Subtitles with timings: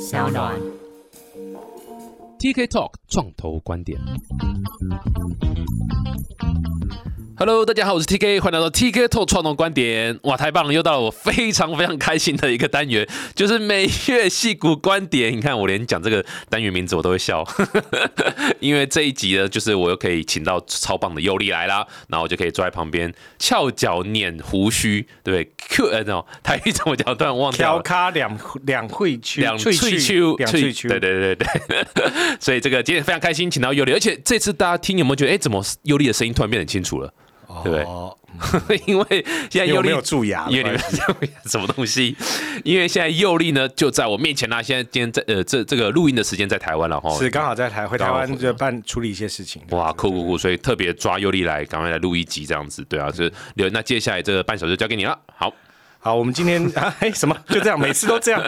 [0.00, 0.54] 小暖。
[2.38, 3.98] TK Talk 创投观点。
[7.40, 10.18] Hello，大家好，我是 TK，欢迎来到 TK Talk 创投观点。
[10.24, 15.32] 哇，太棒了，又到了我非常非常开心的一个单元，就是每月戏骨观点。
[15.36, 17.46] 你看，我连讲这个单元名字我都会笑，
[18.58, 27.16] 因为这一集呢，就是我又可以请到超棒的尤里来啦，然后我就可以坐在旁边翘脚捻胡须，对不对？Q 呃，那种台语怎么讲？
[27.16, 27.82] 突然忘掉调了。
[27.82, 31.46] 咖两两会区，两萃萃区，两萃区，对对对对
[31.94, 32.04] 对，
[32.40, 37.14] 所以这个今天非常开心，请到尤里，而且这次大家听有没有觉得，哎，怎么尤里的声音突然变得很清楚了？
[37.62, 37.84] 对不对？
[37.84, 38.16] 哦，
[38.86, 40.80] 因为现在因为我没有蛀牙，因为你们
[41.46, 42.16] 什么东西？
[42.64, 44.62] 因为现在佑力呢就在我面前啦。
[44.62, 47.10] 现在今天在呃这这个录音的时间在台湾了哈。
[47.18, 49.62] 是刚好在台回台湾就办处理一些事情。
[49.70, 50.38] 哇，酷酷酷！
[50.38, 53.68] 所以特别抓佑力来，赶快来录一集这样子，对啊，就是留。
[53.70, 55.18] 那接下来这个半小时就交给你了。
[55.36, 55.52] 好，
[55.98, 58.42] 好，我们今天啊， 哎，什么就这样，每次都这样，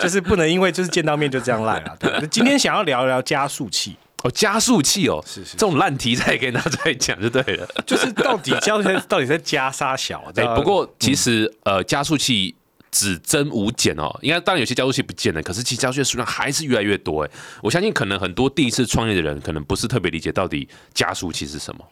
[0.00, 1.96] 就是不能因为就是见到面就这样赖啊。
[1.98, 7.66] 对，今天想要聊聊加速器，哦，加速器哦，是是这种烂题材给拿出来讲就对了。
[7.86, 10.32] 就是到底加速器到底在加沙小？
[10.56, 12.54] 不过其实、呃，加速器
[12.90, 14.10] 只增无减哦。
[14.22, 17.30] 应该当然有些加速器不见了，可是其实加速器的数量还是越来越多哎。
[17.62, 21.84] 我相信可能很多第一次创业的人，可能不是特别理解到底加速器是什么。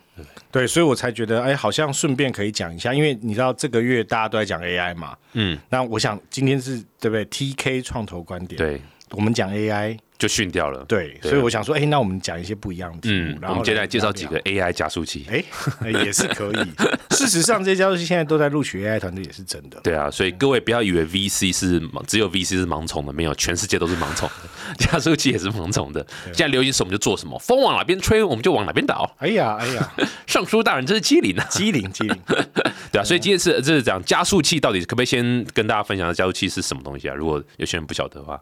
[0.50, 15.26] 对，所以我才觉得，哎，好像顺便可以讲一下，因为你知道这个月大家都在讲 AI 嘛，嗯，那我想今天是对不对？TK 创投观点，，对，我们讲 AI，就训掉了。，对，对所以我想说，哎，那我们讲一些不一样的题目，嗯，然后我们接下来介绍聊几个 AI 加速器。
[15.28, 16.56] 哎、也是可以。
[17.14, 19.78] 事实上，这些加速器现在都在录取 AI 团队，也是真的。
[19.82, 26.04] 对啊，所以各位不要以为 VC 是只有 VC 是盲从的，没有，全世界都是盲从的，加速器也是盲从的。
[26.26, 29.10] 现在流行什么就做什么，风往哪边吹，我们就往哪边倒。
[29.18, 29.92] 哎呀，哎呀，
[30.26, 31.44] 尚书大人真是机灵啊！
[31.50, 32.16] 机灵机灵。
[32.92, 37.14] 对啊，所以今天是这是讲加速器到底可不可以先跟大家分享加速器是什么东西啊？
[37.14, 38.40] 如果有些人不晓得的话，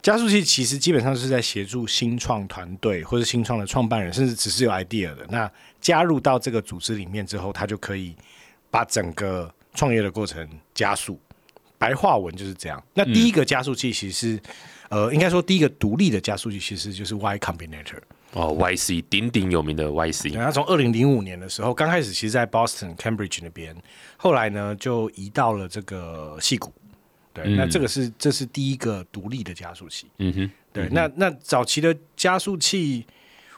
[0.00, 8.14] 加速器其实基本上是在协助新创团队或者新创的创办人，甚至只是有 idea 的，那加入到这个组织里面之后，他就可以
[8.70, 11.18] 把整个创业的过程加速。
[11.78, 12.82] 白话文就是这样。
[12.94, 14.40] 那第一个加速器其实是，
[14.88, 17.98] 呃，应该说第一个独立的加速器其实就是 Y Combinator。
[18.32, 23.74] 哦，YC 鼎鼎有名的 YC，对，他从二零零五年的时候，刚开始其实在 Boston、Cambridge 那边，
[24.16, 26.72] 后来呢就移到了这个戏谷。
[27.44, 30.06] 对，嗯那这个是这是第一个独立的加速器。
[30.18, 33.06] 嗯哼，对，那那早期的加速器，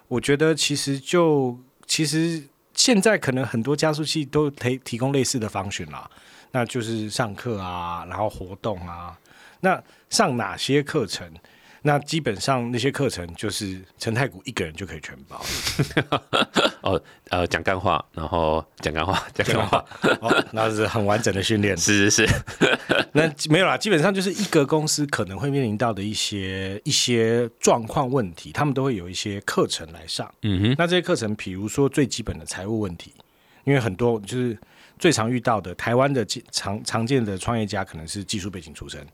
[0.08, 2.42] 我觉得其实就其实
[2.74, 6.10] 现在可能很多加速器都提提供类似的方选啦，
[6.52, 9.18] 那就是上课啊，然后活动啊，
[9.60, 11.32] 那上哪些课程？
[11.82, 15.40] 那基本上那些课程就是陈太谷一个人就可以全包。
[16.82, 19.84] 哦，呃，讲干话，然后 讲干话，讲干话，
[20.20, 21.76] 哦，那是很完整的训练。
[21.76, 22.34] 是 是是，
[23.12, 30.32] 那没有啦，基本上就是一个公司可能会面临到的一些一些状况问题，他们都会有一些课程来上。
[30.42, 33.12] 嗯哼，那这些课程，比如说最基本的财务问题，
[33.64, 34.58] 因为很多就是
[34.98, 39.06] 最常遇到的台湾的技常常见的创业家可能是技术背景出身，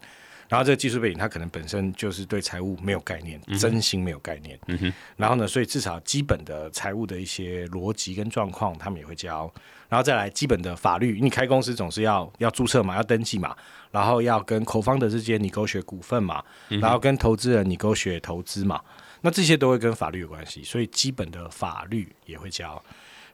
[0.49, 4.59] 然后这个技术背景他可能本身就是对财务没有概念，真心没有概念。
[4.67, 9.53] 嗯哼，然后呢，所以至少基本的财务的一些逻辑跟状况，他们也会教。
[9.89, 13.57] 然后再来基本的法律，你开公司总是要要注册嘛，要登记嘛，
[13.93, 18.81] 然后要跟口方的之间你勾选股份嘛，然后跟投资人你勾选投资嘛，
[19.21, 22.83] 那这些都会跟法律有关系，所以基本的法律也会教。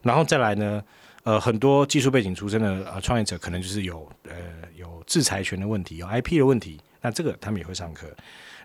[0.03, 0.83] 然后再来呢，
[1.23, 4.35] 呃，很多技术背景出身的呃创业者，可能就是有呃
[4.75, 8.07] 有制裁权的问题，有 IP 的问题，那这个他们也会上课。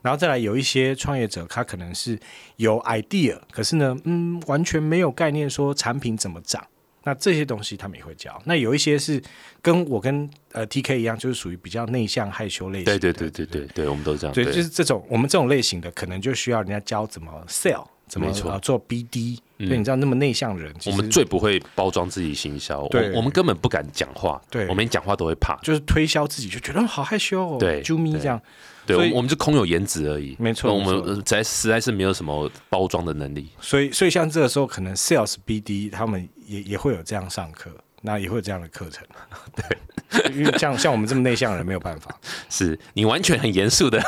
[0.01, 2.19] 然后再来有一些创业者，他可能是
[2.57, 6.67] 有 idea，可是呢，嗯，完全没有概念说产品怎么涨。
[7.05, 8.41] 那这些东西他们也会教。
[8.45, 9.23] 那有一些是
[9.63, 12.99] 跟我跟呃 TK 一样，就是属于比较内向害羞类型的。
[12.99, 18.51] 对对对对对对，我们都是这样，对，就是这种我们这种类型的，可能就需要人家教怎么 sell，怎么没错。
[18.51, 19.39] 呃做 BD。
[19.59, 23.13] 对，你知道那么内向的人，我们最不会包装自己行销，我对。
[23.13, 24.63] 我们根本不敢讲话，对。
[24.69, 27.83] 我们连讲话都会怕，就是推销自己，就觉得哦好害羞哦，对对。
[27.83, 28.41] 啾咪这样。
[28.87, 37.71] 对，我们我们就空有颜值而已，没错我们在实在是没有什么包装的能力，所以，所以像这个时候，可能 sales BD 他们也也会有这样上课，
[38.03, 39.05] 那也会有这样的课程。
[39.55, 42.15] 对，因为像像我们这么内向的人没有办法。
[42.49, 44.01] 是你完全很严肃的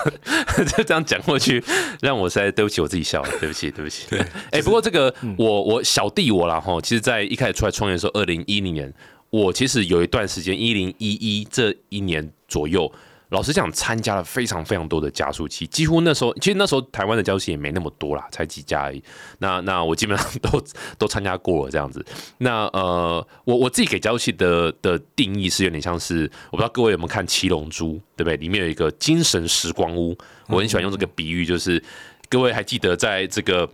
[0.77, 1.63] 就 这样讲过去，
[2.01, 4.07] 让我实在对不起我自己笑了，对不起，对不起。
[4.09, 8.93] 对，哎、不过这个、我我小弟我啦哈，其实，在一开始出来创业的时候，二零一零年，
[9.31, 12.91] 我其实有一段时间，一零一一这一年左右，
[13.31, 19.03] 老实讲，参加了非常非常多的加速器，几乎那时候其实那时候台湾的加速器也没那么多啦，才几家而已。
[19.39, 20.63] 那那我基本上都
[20.99, 22.05] 都参加过了这样子。
[22.39, 28.37] 那呃，我我自己给加速器的的定义是有点像是，我不知道各位有没有看《七龙珠》，对不对？
[28.37, 30.17] 里面有一个精神时光屋，
[30.49, 31.83] 我很喜欢用这个比喻，就是
[32.29, 33.69] 各位还记得在这个。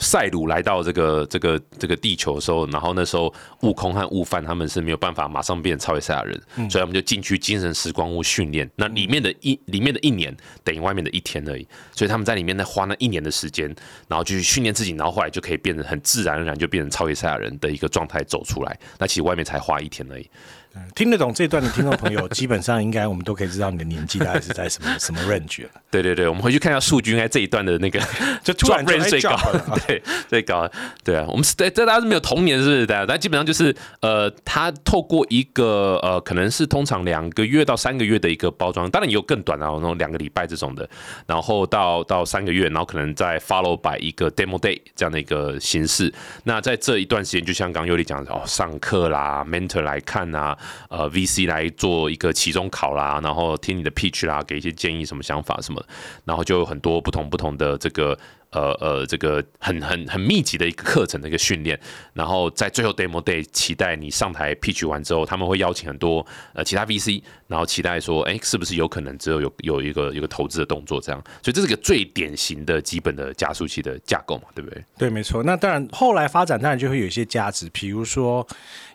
[0.00, 6.40] 赛鲁来到这个这个这个地球的时候，然后那时候悟空和悟饭他们是没有办法马上变超越赛亚人，
[6.70, 8.68] 所以他们就进去精神时光屋训练。
[8.76, 13.66] 那里面的一里面的一年等于外面的一天而已，所以他们在里面呢花那一年的时间，
[14.08, 18.78] 然后就去训练自己，然后后来就可以变得很自然而然就变成超越赛亚人的一个状态走出来。
[18.98, 20.30] 那其实外面才花一天而已。
[20.94, 25.70] 听得懂这段的听众朋友， 基本上应该我们都可以知道你的年纪大概是在什么什么 range 了。
[25.90, 28.00] 对对对，我们回去看一下数据，应该这一段的那个
[28.42, 30.68] 就突然 range 最高了， 对最高，
[31.02, 32.86] 对啊，我们是对这大家是没有童年是不是？
[32.86, 40.88] 对，但基本上就是呃，他透过一个呃，可能是通常两个月到三个月的一个包装，当然也有更短啊，那种两个礼拜这种的，
[41.26, 46.12] 然后到到三个月，然后可能再 follow by 一个 demo day 这样的一个形式。
[46.44, 50.56] 那在这一段时间，就像刚尤里讲的哦，上课啦，mentor 来看啊，
[50.90, 51.48] 呃，VC。
[51.48, 55.82] 来做一个期中考啦，然后听你的 pitch 啦，给一些建议，什么想法什么，
[56.24, 58.18] 然后就有很多不同不同的这个。
[58.58, 61.78] 呃呃，这个很很很密集的一个课程的一个训练，
[62.12, 71.22] 然后在最后 demo day 期待你上台 pitch 完之后，他们会邀请很多呃其他 VC，然后期待说，哎，是不是有可能只有有有一个一个投资的动作这样？
[71.42, 74.84] 所以这是个最典型的基本的加速器的架构嘛，对不对？
[74.98, 75.42] 对，没错。
[75.44, 78.46] 那当然后来发展当然就会有一些价值，比如说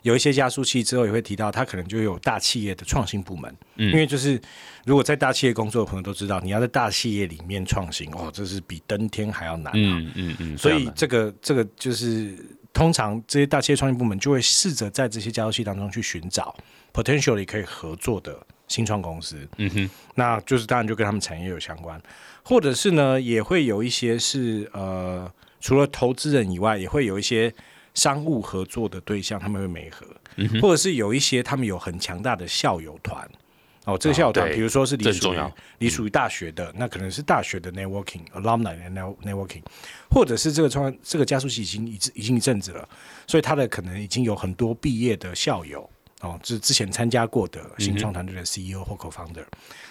[0.02, 4.40] 有一些加速器之后也会提到，它可能就有大企业的创新部门，嗯，因为就是
[4.84, 9.44] 如果在大企业工作的朋友都知道，你要在大企业里面创新，哦，这是比登天还。
[9.44, 12.34] 要难，嗯嗯嗯，所以这个这个就是
[12.72, 16.56] 通常这些大企业创新部门就会试着在这些加速器当中去寻找
[16.94, 18.34] potentially 可以合作的
[18.68, 22.00] 新创公司，嗯哼，那就是当然就跟他们产业有相关，
[22.42, 25.30] 或者是呢也会有一些是呃
[25.60, 27.52] 除了投资人以外，也会有一些
[27.92, 30.06] 商务合作的对象，他们会媒合，
[30.62, 33.28] 或者是有一些他们有很强大的校友团。
[33.84, 35.38] 哦，这个校友团，比如说是你属于
[35.78, 38.74] 你属于大学的，那可能是大学的 networking，alumni
[39.22, 39.60] networking，
[40.10, 42.88] 或者是这个创这个加速器已经已已经一阵子了，
[43.26, 45.86] 所以他的可能已经有很多毕业的校友
[46.22, 49.44] 哦，是之前参加过的新创团队的 CEO 或 co-founder，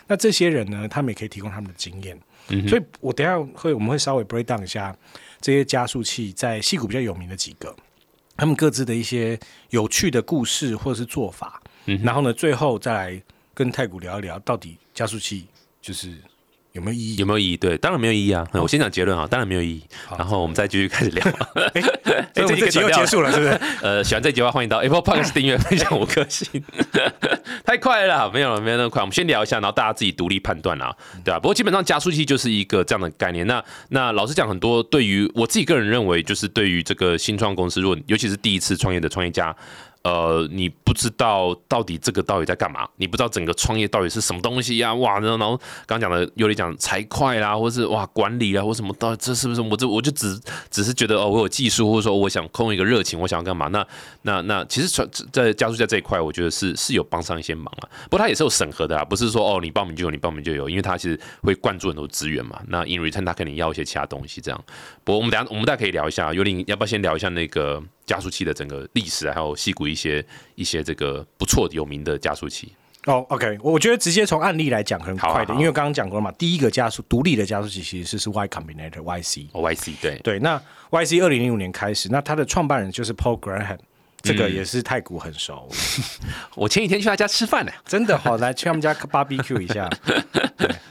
[0.07, 2.19] 那这些人呢，他们也可以提供他们的经验，
[2.68, 4.96] 所以我等下会我们会稍微 break down 一下
[5.39, 7.75] 这些加速器在戏谷比较有名的几个，
[8.36, 9.39] 他们各自的一些
[9.69, 11.62] 有趣的故事或者是做法，
[12.01, 13.22] 然后呢，最后再来。
[13.53, 15.45] 跟太古聊一聊，到底加速器
[15.81, 16.11] 就是
[16.71, 17.15] 有没有意义？
[17.17, 17.57] 有没有意义？
[17.57, 18.47] 对，当然没有意义啊！
[18.53, 19.83] 我先讲结论啊，当然没有意义。
[20.17, 21.23] 然后我们再继续开始聊。
[21.75, 21.81] 哎，
[22.33, 23.59] 这集又结束了，是不是？
[23.83, 26.63] 呃，喜欢这集的话，欢迎到 Apple Podcast 订阅、分享五颗星。
[27.63, 29.01] 太快了，没有了，没有那么快。
[29.03, 31.39] 我们先聊一下，然后大家自己独立判断啊，对吧？
[31.39, 33.45] 不过基本上加速器就是一个这样的概念。
[33.45, 39.55] 那那老实讲，很多对于我自己个人认为，就是对于这个新创公司，如果尤其是第一次创业的创业家。
[40.03, 42.85] 呃，你不知道到底这个到底在干嘛？
[42.97, 44.94] 你不知道整个创业到底是什么东西呀？
[44.95, 49.61] 哇，然后然后刚讲的有点讲财会啦，或是哇管理啊，或什么到这是不是？
[49.61, 50.38] 我这我就只
[50.69, 53.67] 只是觉得哦，我有技术，或者说我想空一个热情，我想要干嘛？
[53.69, 53.88] 那
[54.23, 57.88] 那那其实在在加速在这一块，我觉得是是有帮上一些忙啊。
[58.09, 62.61] 不过他也是有审核的啊，不是说哦你报名就有，你报名就有，因为他其实会灌注很多资源嘛。
[62.67, 64.63] 那 in return 他肯定要一些其他东西这样。
[65.05, 67.81] 不过我们等下我们大家可以聊一下，有点要不要先聊一下那个？
[68.05, 72.73] 加速器的整个历史，还有细谷一些一些这个不错有名的加速器。
[73.05, 80.39] 哦，OK，我觉得直接从案例来讲很快的，因为刚刚讲过了嘛，第一个加速独立的加速器其实是是 Y Combinator YC，YC 对对。
[80.39, 83.77] 那 YC 二零零五年开始，那它的创办人就是 Paul Graham，
[84.24, 85.70] 这个也是太古很熟。
[86.56, 89.88] 我前几天去他家吃饭呢， 真的好来去他们家 barbecue 一下。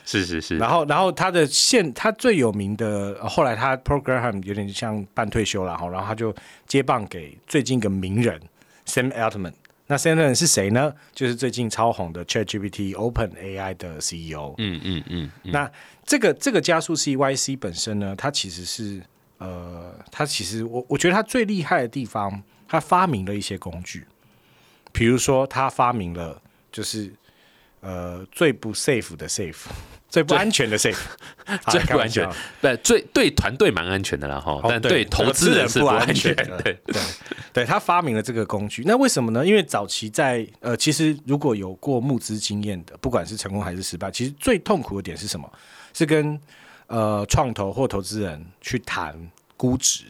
[0.04, 6.34] 是是是，然后然后他的现他最有名的，后来他 program 有点像半退休了哈，然后他就
[6.66, 8.38] 接棒给最近一个名人
[8.86, 9.54] Sam Altman。
[9.86, 10.92] 那 Sam Altman 是谁呢？
[11.14, 14.54] 就是最近超红的 ChatGPT Open AI 的 CEO。
[14.58, 15.30] 嗯嗯嗯。
[15.44, 15.70] 那
[16.04, 19.02] 这个这个加速 CYC 本身呢，它其实是
[19.38, 24.06] 呃，它其实我我觉得它最厉害的地方，它发明了一些工具，
[24.92, 26.40] 比如说他发明了
[26.72, 27.12] 就是
[27.80, 29.66] 呃最不 safe 的 safe。
[30.08, 30.98] 最不安全的 safe，
[31.70, 32.28] 最 不安全，
[32.60, 36.60] 对，最对团队蛮安全的了哈，但对投资人是不安全的。
[36.62, 37.02] 对对
[37.50, 39.44] 对，他发明了这个工具，那为什么呢？
[39.46, 45.50] 因为早期在呃，其实如果有过募资经验的，不管是成功还是失败，其实最痛苦的点是什么？
[45.94, 46.38] 是跟
[46.88, 49.14] 呃创投或投资人去谈
[49.56, 50.04] 估值。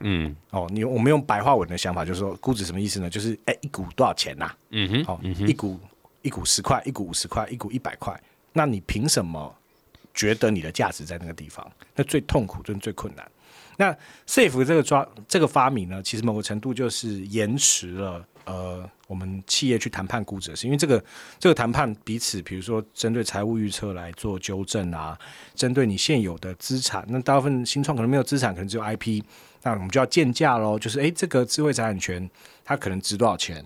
[0.00, 3.08] 嗯，哦，你我们用白话文的想法就是说，估值什么意思呢？
[3.08, 4.54] 就是哎，一股多少钱呐？
[4.70, 5.80] 嗯哼，好，一股
[6.22, 8.20] 一股十块，一股五十块，一股一百块。
[8.52, 9.54] 那你凭什么
[10.14, 11.66] 觉得你的价值在那个地方？
[11.94, 13.26] 那最痛苦，就是最困难。
[13.78, 13.94] 那
[14.26, 21.04] safe 这个抓这个发明呢，其实某个程度就是延迟了呃我们企业去谈判估值的事，因为这个
[21.38, 25.18] 这个谈判彼此，比如说针对财务预测来做纠正啊，
[25.54, 29.22] 针对你现有的资产，那大部分新创可能没有资产，可能只有 IP，
[29.66, 32.30] 那我们就要建价喽，就是诶，这个智慧财产权
[32.64, 33.64] 它可能值多少钱？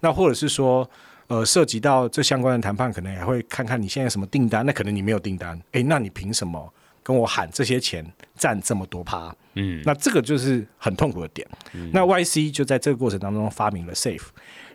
[0.00, 0.88] 那或者是说
[1.28, 6.72] 呃涉及到这相关的谈判，可能也会看看你现在什么订单，那可能你没有订单，诶，那你凭什么
[7.02, 9.32] 跟我喊这些钱占这么多趴？
[9.54, 11.46] 嗯，那这个就是很痛苦的点。
[11.92, 14.26] 那 YC 就在这个过程当中发明了 Safe，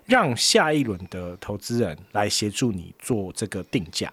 [0.05, 4.11] 让下一轮的投资人来协助你做这个定价。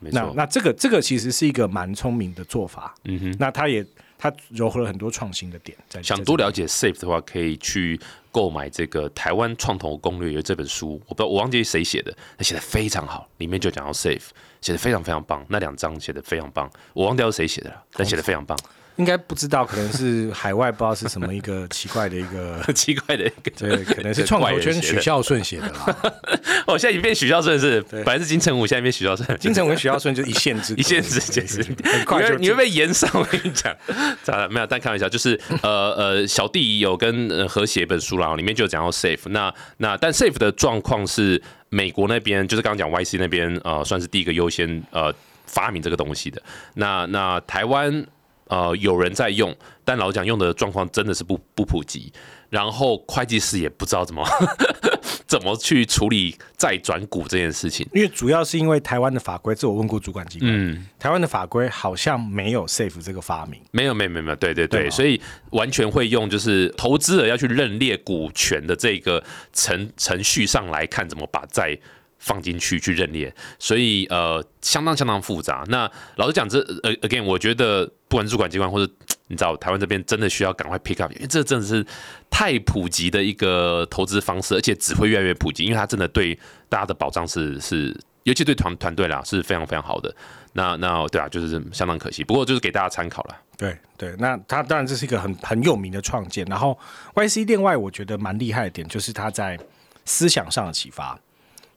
[0.00, 0.20] 对，没错。
[0.20, 2.94] 那那这个这个其实是一个蛮聪明的做法。
[3.04, 3.84] 嗯哼，那他也
[4.18, 6.02] 他融合了很多创新的点在。
[6.02, 14.28] 想多了解 Safe 的话，可以去购买这个《台湾创投攻略》有这本书，我不知道我忘记谁写的，他写的非常好，里面就讲到 Safe，
[14.60, 18.58] 写的非常非常棒，那两章写的非常棒，我忘掉是谁写的了，但写的非常棒。
[19.00, 25.96] 应该不知道，可能是海外不知道是什么一个奇怪的一个 奇怪的一个， 对，可能是创投圈许孝顺写的啦。
[26.68, 29.26] 哦，现在已经变许孝顺是，本来是金城武，现在变许孝顺。
[29.38, 31.42] 金城武跟许孝顺就一线之一线之间，
[31.82, 33.10] 很快就你会被延上。
[33.14, 33.74] 我跟你讲，
[34.22, 34.48] 咋了？
[34.50, 39.26] 没有，但开玩笑，就是呃呃，小弟有跟呃和写一本书啦，里面就有讲到 safe。
[39.30, 45.10] 那那但 safe 的状况是美国那边，就是刚刚讲 YC 那边呃，算是第一个优先呃
[45.46, 46.42] 发明这个东西的。
[46.74, 48.06] 那那台湾。
[48.50, 52.12] 呃，有人在用，但老蒋用的状况真的是不不普及。
[52.50, 54.26] 然后会计师也不知道怎么
[55.24, 71.78] 怎么去处理再转股这件事情，因为主要是因为台湾的法规，这我问过主管机关，嗯，台湾的法规好像没有 safe 这个发明，没有，没有，没有，对对对，所以完全会用就是投资者要去认列股权的这个程程序上来看，怎么把债。
[72.20, 75.64] 放进去去认列，所以呃相当相当复杂。
[75.68, 78.92] 那老实讲，这呃 again，我觉得不管主管机关或者
[79.26, 81.84] 你知道台湾这边真的需要赶快 pick up，因为这真的是
[82.28, 90.14] 太普及的一个投资方式，而且只会越来越普及，因为它真的对大家的保障是是，尤其对团团队啦是非常非常好的。
[90.52, 93.36] 那那对啊，就是相当可惜，不过就是给大家参考了。
[93.56, 96.44] 对对，那他当然这是一个很很有名的创建。
[96.46, 96.76] 然后
[97.14, 99.58] YC 另外我觉得蛮厉害的点就是他在
[100.04, 101.16] 思想上的启发。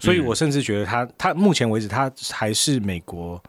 [0.04, 3.42] 所以我甚至觉得他，他目前为止他还是美国，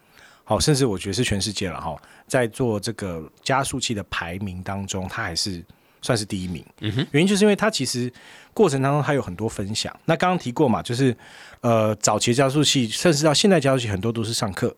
[0.44, 1.96] 好，甚至我觉得是全世界了哈，
[2.28, 5.60] 在做这个加速器的排名当中，他还是
[6.00, 6.64] 算是第一名。
[6.80, 8.12] 嗯哼，原因就是因为他其实
[8.52, 9.92] 过程当中他有很多分享。
[10.04, 11.16] 那刚刚提过嘛，就是
[11.60, 14.72] 呃，早期加速器，甚至到现在加速器很多都是上课。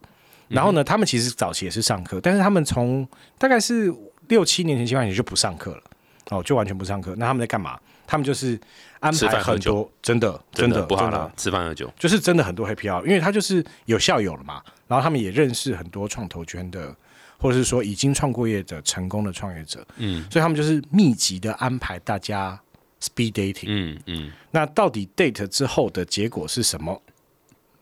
[0.49, 3.07] 然后呢，他们其实早期也是上课，但是他们从
[3.37, 3.93] 大概是
[4.29, 5.83] 六七年前、七八年就不上课了，
[6.31, 7.15] 哦，就完全不上课。
[7.19, 7.79] 那他们在干嘛？
[8.07, 8.59] 他们就是
[9.01, 11.93] 安排很多，真的真的不好了，吃饭喝酒。
[11.99, 16.95] 就是真的很多黑票，因为他就是有校友了嘛，然后他们也认识很多创投圈的，
[17.39, 22.59] 或者是说已经创过业的成功的创业者，嗯，所以他们就是密集的安排大家
[23.01, 27.03] speed dating，嗯嗯，那到底 date 之后的结果是什么？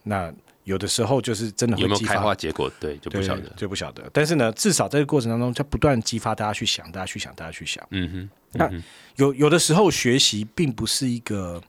[0.03, 0.33] 那
[0.65, 2.71] 有的时候就是真的有没有开花结果？
[2.81, 4.03] 对，就不晓得，就不晓得。
[4.13, 7.87] 但是呢，至少在这个过程当中，它不断激发大家去想，大家去想，大家去想。
[7.91, 8.31] 嗯哼。
[8.53, 8.71] 那
[9.17, 11.63] 有有的时候学习并不是一个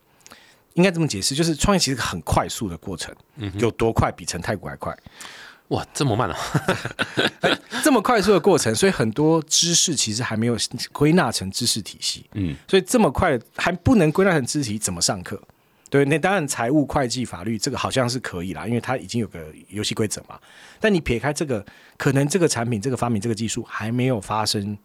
[0.75, 3.13] 应该这么解释，就是创业其实很快速的过程。
[3.35, 3.51] 嗯。
[3.59, 4.11] 有多快？
[4.11, 4.97] 比成太古还快？
[5.69, 6.37] 哇，这么慢啊！
[7.83, 10.55] 这么快速的过程，所以很多知识其实还没有
[10.91, 12.25] 归纳成知识体系。
[12.33, 12.55] 嗯。
[12.67, 15.41] 所以这么快还不能归纳成知识体，怎么上课？
[15.89, 20.37] 对，那当然财务、会计、法律这个好像是可以啦，因为它已经有个游戏规则嘛。
[20.79, 21.63] 但你撇开这个，
[21.95, 24.77] 可能这个产品、这个发明、这个技术还没有发生，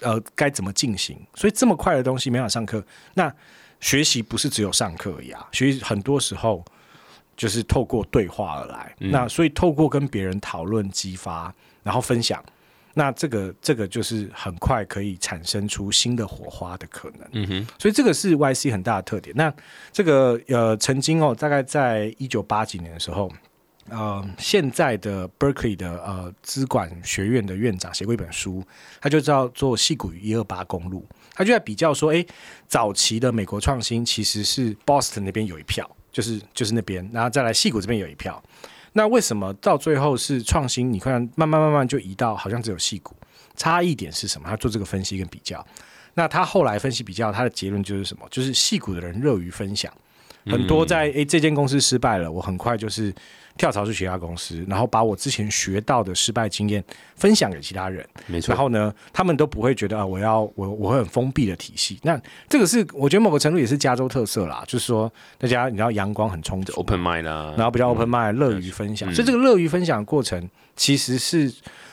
[0.00, 1.18] 呃，该怎么进行？
[1.34, 2.84] 所以这么快的东西没法上课。
[3.14, 3.32] 那
[3.80, 6.62] 学习不是只有上课而已啊，学习很多时候
[7.36, 8.94] 就是透过对话而来。
[8.98, 12.44] 那所以透过跟别人讨论、激发，然后分享。
[12.98, 19.36] 那这个这个就是很快可以产生出新的火花的可能，嗯哼，所以这个是 YC 很大的特点。
[19.36, 19.52] 那
[19.92, 23.30] 这个呃，曾经哦，大概在一九八几年的时候，
[23.90, 28.64] 呃，现在的 Berkeley 的呃资管学院的院长写过一本书，
[28.98, 31.00] 他就叫做《戏谷与一二八公路》，
[31.34, 32.24] 他就在比较说，哎，
[32.66, 38.42] 早期的美国创新其实是 Boston 那边有一票，就是就是那边，然后再来戏谷这边有一票。
[38.96, 40.90] 那为什么到最后是创新？
[40.90, 43.14] 你看，慢慢慢慢就移到好像只有戏股，
[43.54, 44.48] 差异点是什么？
[44.48, 45.64] 他做这个分析跟比较。
[46.14, 48.26] 那他后来分析比较，他的结论就是什么？
[48.30, 49.92] 就是戏股的人乐于分享，
[50.46, 53.14] 很多在诶这间公司失败了，我很快就是
[53.56, 56.82] 跳槽去其他公司，然后把我之前学到的失败经验
[57.16, 58.06] 分享给其他人。
[58.26, 58.58] 没错然。
[58.60, 61.98] 后呢，他们都不会觉得啊，我要我我会很封闭的体系。
[62.02, 71.52] 那这个是我觉得某个程度也是加州特色啦，就是说大家你知道阳光很充足 open mind 啊，然后比较 open mind，乐于分享，嗯所以这个乐于分享的过程其实是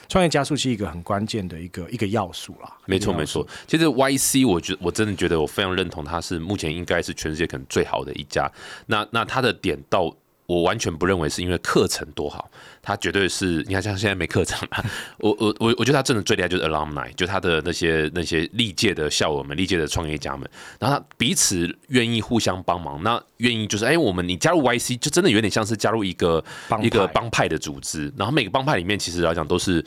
[0.09, 2.71] 创业加速器一个很关键的一个一个要素啦。
[2.85, 3.47] 没错没错。
[3.65, 8.51] 其实 YC 我觉我真的觉得我非常认同，它是目前应该是全世界可能最好的一家。
[8.87, 10.13] 那那它的点到。
[10.45, 12.49] 我完全不认为是因为课程多好，
[12.81, 14.83] 他绝对是你看像现在没课程嘛，
[15.19, 26.43] 我我我我觉得他真的最厉害就是 alumni，就他的那些那些历届的校友们、历届的创业家们，然后他彼此愿意互相帮忙，那愿意就是哎、我们你加入 YC 就真的有点像是加入一个
[26.81, 29.83] 一个帮派的组织，然后每个帮派里面其实来讲都是，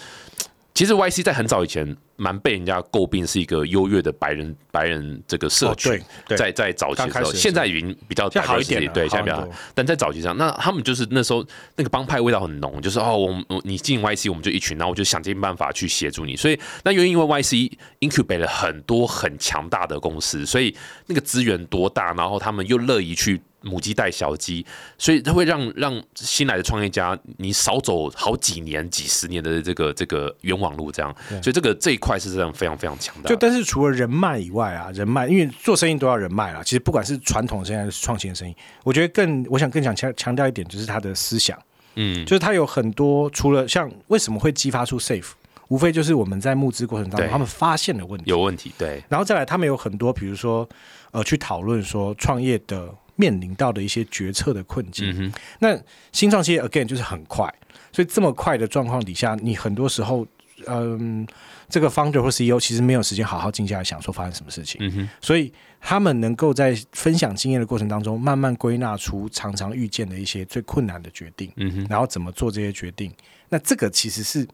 [0.76, 5.98] 其实 YC 在很早以前蛮被人家诟病是一个优越的白人白人这个社哦群，
[6.36, 11.42] 在在早期的时候，现在已经比较现好一点对，现在比较好但在早期上，那他们就是那时候
[11.76, 23.40] 那个帮派味道很浓，就是哦，我们我你进 YC 我们就一群，然后我就想尽办法去协助你，所以那原因因为 YC incubate 了很多很强大的公司，所以那个资源多大，然后他们又乐意去。
[23.66, 24.64] 母鸡带小鸡，
[24.96, 33.28] 所以它会让让新来的创业家你少走好几年、几十年的这个这个冤枉路，这样，所以这个这一块是这样非常非常强大的。
[33.28, 36.62] 就但是除了人脉以外啊，人脉因为做生意都要人脉啦。
[36.62, 38.54] 其实不管是传统生意还是创新的生意，
[38.84, 41.58] 我觉得更我想更想强强调一点，就是他的思想，
[41.96, 45.30] 嗯，就是他有很多除了像为什么会激发出 Safe，
[45.68, 50.68] 无非就是我们在募资过程当中他们发现的问题，有问题，对，然后再来他们有很多比如说
[51.10, 55.12] 呃去讨论说创业的面临到的一些决策的困境。
[55.18, 55.78] 嗯，那
[56.12, 57.52] 新创企业 again 就是很快，
[57.92, 60.26] 所以这么快的状况底下，你很多时候，
[60.66, 61.26] 嗯，
[61.68, 71.52] 这个 founder 或 CEO 其实没有时间好好静下来想说发生什么事情，所以他们能够在分享经验的过程当中，慢慢归纳出常常遇见的一些最困难的决定，
[71.88, 73.12] 然后怎么做这些决定。
[73.48, 74.46] 那这个其实是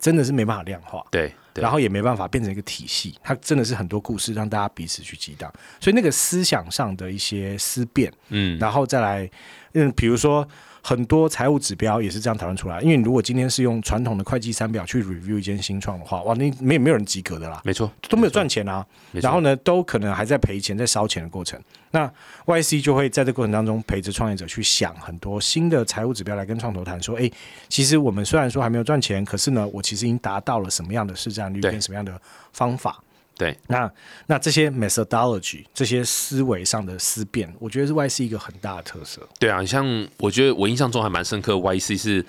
[0.00, 1.04] 真的是没办法量化。
[1.10, 1.62] 对，对。
[1.62, 9.30] 然后也没办法变成一个体系，它真的是很多故事让大家彼此去激荡，所以那个思想上的一些思辨，嗯，然后再来，
[9.74, 10.46] 嗯，比如说
[10.82, 12.80] 很多财务指标也是这样讨论出来。
[12.80, 18.84] 因为如果今天是用传统的会计三表去 review 一间新创的话，哇，那没没有人及格的啦，没错，都没有赚钱啊。
[19.12, 21.60] 然后呢，都可能还在赔钱、在烧钱的过程。
[21.90, 22.10] 那
[22.46, 27.30] YC 就会在这过程当中陪着创业者去想很多新的财务指标来跟创投谈说，哎，
[27.68, 32.20] 其实我们虽然说还没有赚钱，可是呢，我其实已经达到了什么样的市占率跟什么样的
[32.52, 33.02] 方法。
[33.40, 33.90] 对，那
[34.26, 39.26] 那这些 methodology 这些思维上的思辨，我觉得是 YC 一个很大的特色。
[39.38, 42.22] 对啊，像我觉得我印象中还蛮深刻，YC 是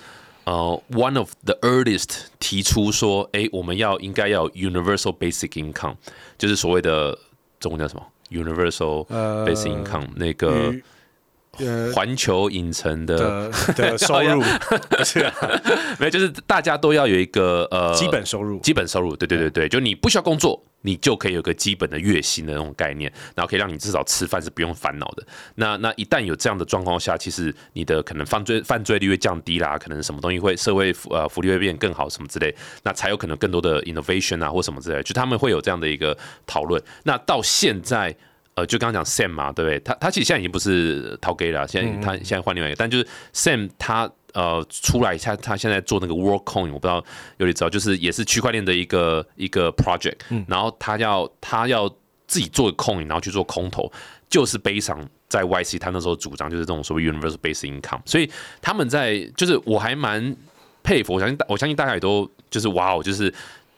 [0.44, 2.08] 呃 one of the earliest
[2.40, 5.96] 提出说，哎，我们要应该要有 universal basic income，
[6.38, 7.18] 就是所谓的
[7.60, 10.72] 中文叫什么 universal 呃 basic income，那个
[11.58, 14.42] 呃环球影城的，的 的收入
[15.04, 15.34] 是啊
[15.98, 25.26] 没有，就是大家都要有一个呃基本收入，基本收入，对对对对，就你不需要工作，你就可以有个基本的月薪的那种概念，然后可以让你至少吃饭是不用烦恼的。
[25.54, 36.16] 那那一旦有这样的状况下，其实你的可能犯罪犯罪率会降低啦，可能什么东西会社会福呃福利会变更好什么之类，那才有可能更多的 innovation 啊或什么之类，就他们会有这样的一个
[36.46, 36.82] 讨论。
[37.04, 38.14] 那到现在。
[38.54, 39.80] 呃，就刚刚讲 Sam 嘛，对不对？
[39.80, 47.02] 他他其实现在已经不是陶 gay 了，现在他现在换另外一个，但就是 Sam 他呃出来，他他现在做那个 WorkCoin，我不知道
[47.38, 51.88] 有你知道，就是也是区块链的一个一个 project，、然后他要他要
[52.26, 53.90] 自己做 coin，然后去做空投，
[54.28, 60.36] 就是悲伤在 YC 他那时候主张就是这种所谓 universal basic income，所以他们在就是我还蛮
[60.82, 63.32] 佩服，我相信大我相信大家也都就是哇哦，就是。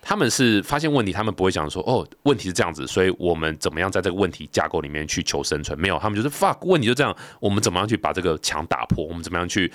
[0.05, 5.79] 他们是发现问题，他们不会讲说哦，问题是这样子，所以我们怎么样在这个问题架构里面去求生存？
[5.81, 9.05] 没有，他们就是 fuck 问题就这样，我们怎么样去把这个墙打破？
[9.05, 9.73] 我们怎么样去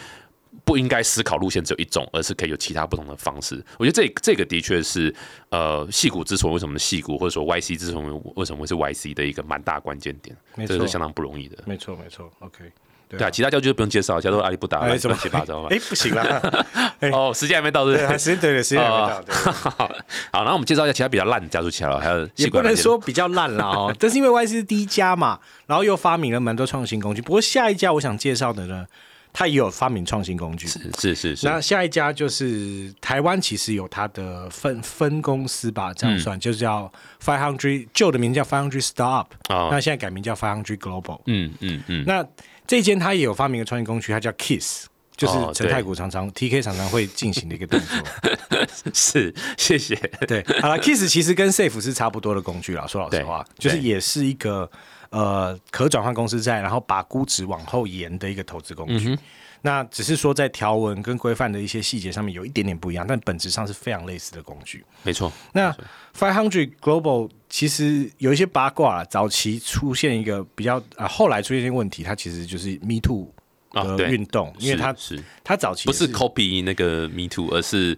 [0.63, 3.63] 不应该思考路线只有一种，而是可以有其他不同的方式。
[3.77, 5.13] 我觉得这这个的确是
[5.49, 10.35] 呃，戏骨之所以为什么是戏骨，或者说 YC 之所以为什么会是 YC 的一个蛮大关键点，
[10.67, 11.57] 这是相当不容易的。
[11.65, 12.71] 没错没错，OK，
[13.09, 15.67] 对啊，其他教就不用介绍，其他都阿里不达，乱哎怎么七八糟嘛。
[15.71, 16.63] 哎，不行了，
[17.11, 18.17] 哦，时间还没到，对不对？
[18.17, 19.35] 时间对对，时间还没到，对。
[19.35, 19.91] 好，
[20.31, 27.21] 然后我们介绍一下其他比较烂的加速器好了，还有也不能说比较烂了哦， 但是因为 Y C 是第一家嘛，然后又发明了蛮多创新工具。
[27.21, 28.85] 不过下一家我想介绍的呢，
[29.33, 30.67] 它也有发明创新工具。
[30.67, 36.91] 是是是，那下一家就是台湾，其实有它的分分公司吧，这样嗯算、就是叫
[37.23, 41.21] Five Hundred，旧的名叫 Five Hundred 哦那现在改名叫 Five Hundred Global。
[41.25, 42.25] 嗯嗯嗯，那
[42.69, 44.85] 这间它也有发明一个创意工具，它叫 Kiss，
[45.17, 48.67] 就是哦陈太古常常、TK 常常会进行的一个动作。
[48.93, 49.95] 是谢谢。
[50.27, 52.85] 对，好了，Kiss 其实跟 Safe 是差不多的工具啦。
[52.85, 54.69] 说老实话，就是也是一个
[55.09, 59.17] 呃可转换公司债，然后把估值往后延的一个投资工具。
[59.61, 64.83] 那只是说在条文跟规范的一些细节上面有一点点不一样，但本质上是非常类似的工具。
[65.03, 65.71] 没错，那
[66.17, 73.33] Five Hundred Global 其实有一些八卦，早期出现一个比较啊，后来出现一些问题，它其实就是 Me Too
[73.73, 77.97] 的运动，因为它是是它早期不是 copy 那个 Me Too，而是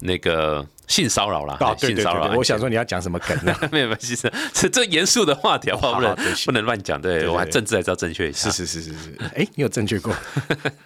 [0.00, 3.56] 那个性骚扰啦，性骚扰我想说你要讲什么梗 呢？
[3.72, 7.00] 没有关系，是这这严肃的话题，好不能不能乱讲。
[7.00, 8.50] 对对我还对政治还是要正确一下。
[8.50, 10.14] 是是是是是，哎、你有正确过？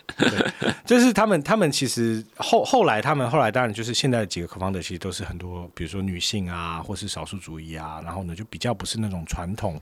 [0.86, 9.80] 就是他们，他们其实后后来，他们后来当然就是现在的几个 co-founder 其实都是很多，比如说女性啊，或是少数族裔啊，然后呢就比较不是那种传统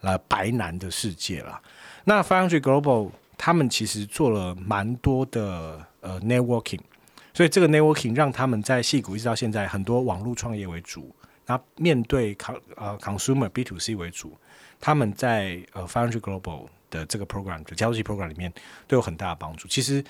[0.00, 1.60] 呃白男的世界啦。
[2.04, 6.80] 那 Hundred Global 他们其实做了蛮多的呃 networking，
[7.40, 11.10] 所以这个 networking 让他们在戏谷一直到现在很多网络创业为主，
[11.46, 14.36] 那面对 con 呃 consumer B to C 为主，
[14.78, 18.52] 他们在呃 Five Hundred Global 的这个 program 的加速器 program 里面
[18.86, 19.66] 都有很大的帮助。
[19.68, 20.04] 其实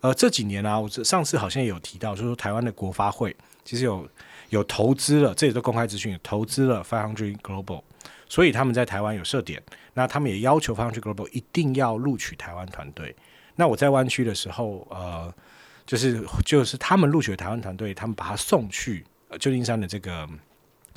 [0.00, 4.08] 呃这几年啊，我上次好像也有提到，就是说台湾的国发会其实有
[4.50, 7.82] 有投资了，这也都公开资讯，投资了 Five Hundred Global，
[8.28, 9.60] 所以他们在台湾有设点。
[9.94, 13.16] 那他们也要求 Five Hundred Global 一定要录取台湾团队。
[13.56, 15.34] 那我在湾区的时候，呃，
[15.86, 20.28] 就是就是他们录取的台湾团队，他们把他送去呃旧金山的这个，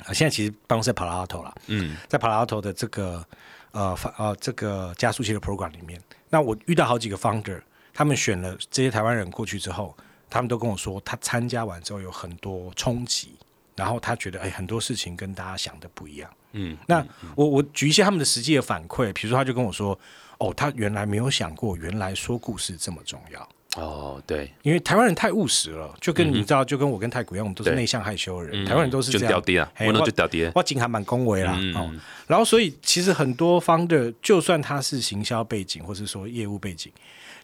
[0.04, 3.24] 呃，现在其实办公室在 Palo Alto 啦，嗯，在 Palo Alto 的这个
[3.70, 7.60] 呃发呃这个加速器的 program 里面，那我遇到好几个 founder，
[7.94, 9.96] 他们选了这些台湾人过去之后，
[10.28, 13.38] 他们都跟我说，他参加完之后有很多冲击，
[13.76, 16.28] 然后他觉得哎很多事情跟大家想的不一样。
[16.52, 19.96] 嗯，那我我举一些他们的实际的反馈，比如说他就跟我说，
[20.38, 23.48] 哦，他原来没有想过，原来说故事这么重要。
[23.76, 28.64] 哦，对，因为台湾人太务实了，就跟你知道，就跟我跟泰国一样，我们都是对内向害羞的人。
[28.64, 30.50] 嗯台湾人都是这样，就掉低啊，嘿我能我就掉低。
[30.54, 31.56] 我景还蛮恭维啦。
[31.56, 31.94] 嗯哦，
[32.26, 36.92] 然后所以其实很多方的，就算他是行销背景或是说业务背景，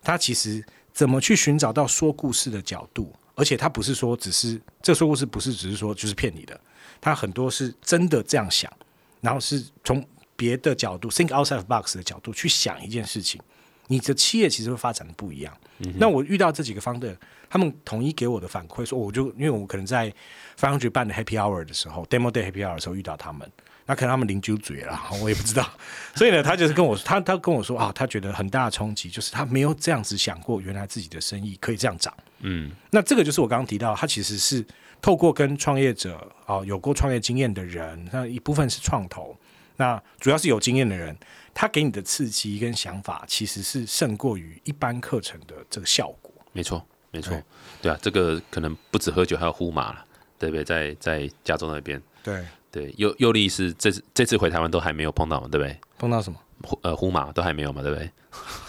[0.03, 6.59] 他其实怎么去寻找到说故事的角度，而且他不是说只是这说故事不是只是说就是骗你的，
[7.01, 8.73] 他很多是真的这样想，
[9.21, 13.41] 然后是从别的角度 think outside of box 的角度去想一件事情，
[13.88, 15.53] 你的企业其实会发展的不一样。
[15.99, 17.14] 那我遇到这几个方的，
[17.51, 20.12] 他们统一给我的反馈说，我就因为我可能在
[20.57, 23.46] 方向局办的 Happy Hour 的时候，Demo Day Happy Hour 的时候遇到他们，
[23.85, 25.70] 那可能他们邻居嘴了，我也不知道。
[26.14, 32.12] 所以呢，他就是跟我说他他跟我说啊，他觉得很大的冲击，就是他没有这样子想过，原来自己的生意可以这样涨。
[32.40, 34.64] 嗯，那这个就是我刚刚提到，他其实是
[35.03, 39.37] 透过跟创业者啊有过创业经验的人，那一部分是创投，
[39.77, 41.14] 那主要是有经验的人，
[41.59, 46.31] 他给你的刺激跟想法，其实是胜过于一般课程的这个效果。
[46.53, 47.42] 没错，没错对，
[47.81, 50.05] 对啊，这个可能不止喝酒，还有呼马了，
[50.38, 50.62] 对不对？
[50.62, 55.75] 在在加州那边，对，对，尤尤利是这次这次回台湾都还没有碰到嘛，对不对？
[55.97, 56.38] 碰到什么？
[56.62, 58.11] 呼呃呼马都还没有嘛，对不对？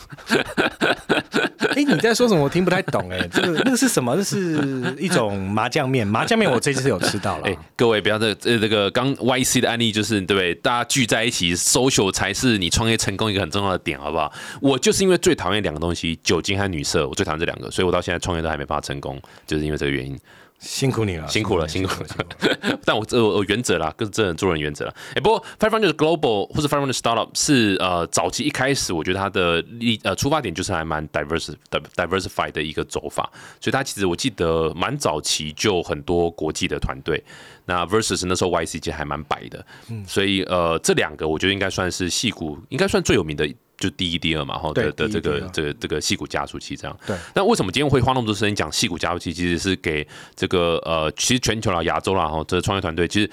[1.76, 2.44] 哎、你在说什么？
[2.44, 4.16] 我听不太懂、哎，这个那个是什么？
[4.16, 7.48] 这是一种麻酱面，麻酱面我这次有吃到了。
[7.48, 10.56] 哎、各位不要这呃这个刚 YC 的案例就是对不对？
[10.56, 14.32] 大家聚在一起 social 才是你创业成功一个很重要的点，好不好？
[14.62, 20.18] 我就是因为最讨厌两个东西，酒精和女色，我最讨厌这两个，所以我到现在创业都还没办法成功，就是因为这个原因。
[20.60, 22.10] 辛苦你了，辛苦了辛苦了。
[22.10, 24.94] 了 但我这我原则啦，跟这人做人原则啦。
[25.16, 31.54] 哎、不过 Five Hundred Global 或者 Five Hundred Startup 是呃早期一开始，我觉得它的立呃出发点就是还蛮 diverse
[31.96, 33.30] diversify 的一个走法，
[33.62, 37.24] 所以它其实我记得蛮早期就很多国际的团队。
[37.66, 39.66] 那 Versus 那时候 YC 其实还蛮白的，
[40.08, 43.48] 所以呃这两个我觉得应该算是戏骨，应该算最有名的。
[43.78, 46.98] 就第一、第二嘛，哈对的的这个这个这个戏骨加速器这样。
[47.06, 47.16] 对。
[47.36, 49.32] 那为什么今天会花那么多时间讲戏骨加速器？
[49.32, 53.30] 其实是给这个呃，其实全球啦、亚洲啦，哈，这创业团队其实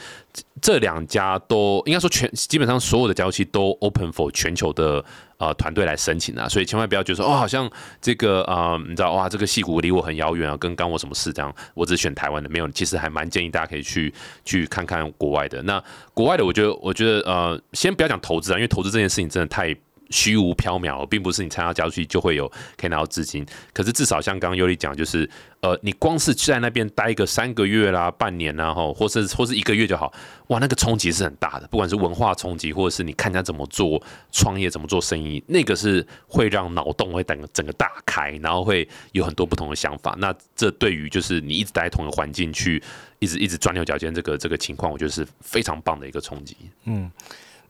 [0.60, 5.02] 这两家都应该说全基本上所有的加速器都 open for 全球的
[5.38, 7.70] 呃团队来申请啊，所以千万不要觉得说哦，好像
[8.02, 14.12] 这个呃，你知道哇，这个戏骨离我很遥远啊，跟干我什么事这样，我只选台湾的，没有，其实还蛮建议大家可以去
[14.44, 15.62] 去看看国外的。
[15.62, 19.74] 那国外的，我觉得我觉得呃，先不要讲投资啊，因为投资这件事情真的太。
[20.10, 23.44] 虚无缥缈，并不是你参加加速器就会有可以拿到资金。
[23.72, 25.28] 可是至少像刚刚尤里讲，就是
[25.60, 30.12] 呃，你光是在那边待个三个月啦、半年啦，吼，或是或是一个月就好，
[30.48, 31.66] 哇，那个冲击是很大的。
[31.68, 40.14] 不管是文化冲击，或者是你看人家怎么做创业、怎么做生意，那个是会让脑洞会整个整个大开，然后会有很多不同的想法。
[40.18, 42.82] 那这对于就是你一直待在同一个环境去
[43.18, 46.56] 一直一直钻牛角尖这个这个情况，我觉得是非常棒的一个冲击。
[46.84, 47.10] 嗯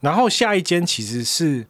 [0.01, 1.65] 然后下一间其实是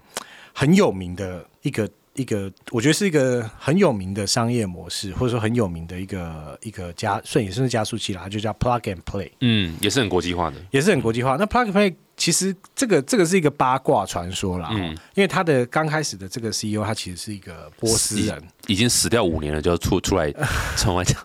[0.57, 10.55] 很有名的一个一个，我觉得是一个很有名的商业模式，或者说很有名的一个一个加，算也算是加速器啦，它就叫 Plug and Play，嗯，也是很国际化的。
[10.71, 11.35] 也是很国际化。
[11.37, 14.97] 那 Plug and Play 其实这个这个是一个八卦传说啦，嗯。
[15.13, 20.31] 因为他的刚开始的这个 CEO 他其实是一个波斯人，已经死掉五年了，就出出来
[20.77, 21.21] 重来讲。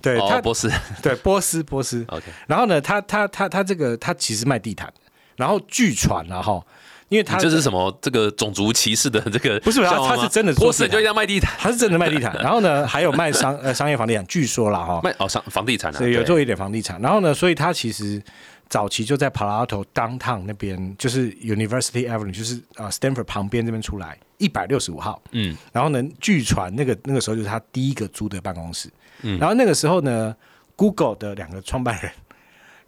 [0.00, 0.70] 对他哦，波斯。
[1.02, 4.92] 对波斯波斯，，OK，然后呢，他他他他这个他其实卖地毯，
[5.36, 6.64] 然后据传啊哈，
[7.12, 7.98] 因为他你这是什么？
[8.00, 18.22] 这个种族歧视的这个不是他是真的波斯人就一定要卖地毯，他是真的卖地毯， 然后呢还有卖商呃商业房地产，据说啦哈，卖哦商房地产所以有做一点房地产，然后呢，所以他其实
[18.70, 25.22] 早期就在 Palo Alto downtown 那边，就是 University Avenue，就是啊 Stanford 旁边这边出来，一百六十五号。
[25.32, 25.54] 嗯。
[25.70, 28.88] 然后呢，据传那个那个时候就是他第一个租的办公室。
[29.20, 30.34] 嗯，然后那个时候呢
[30.74, 32.10] ，Google 的两个创办人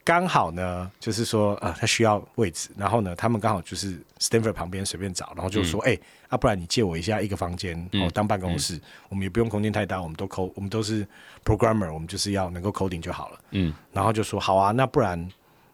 [0.04, 11.06] 刚好呢，就是说呃他需要位置，然后呢，他们刚好就是 Stanford 旁边随便找，然后就说哎、啊，不然你借我一下一个房间哦当办公室，我们也不用空间太大，我们都 code 我们都是
[11.42, 13.40] programmer，我们就是要能够 coding 就好了。
[13.52, 15.28] 嗯然后就说好啊，那不然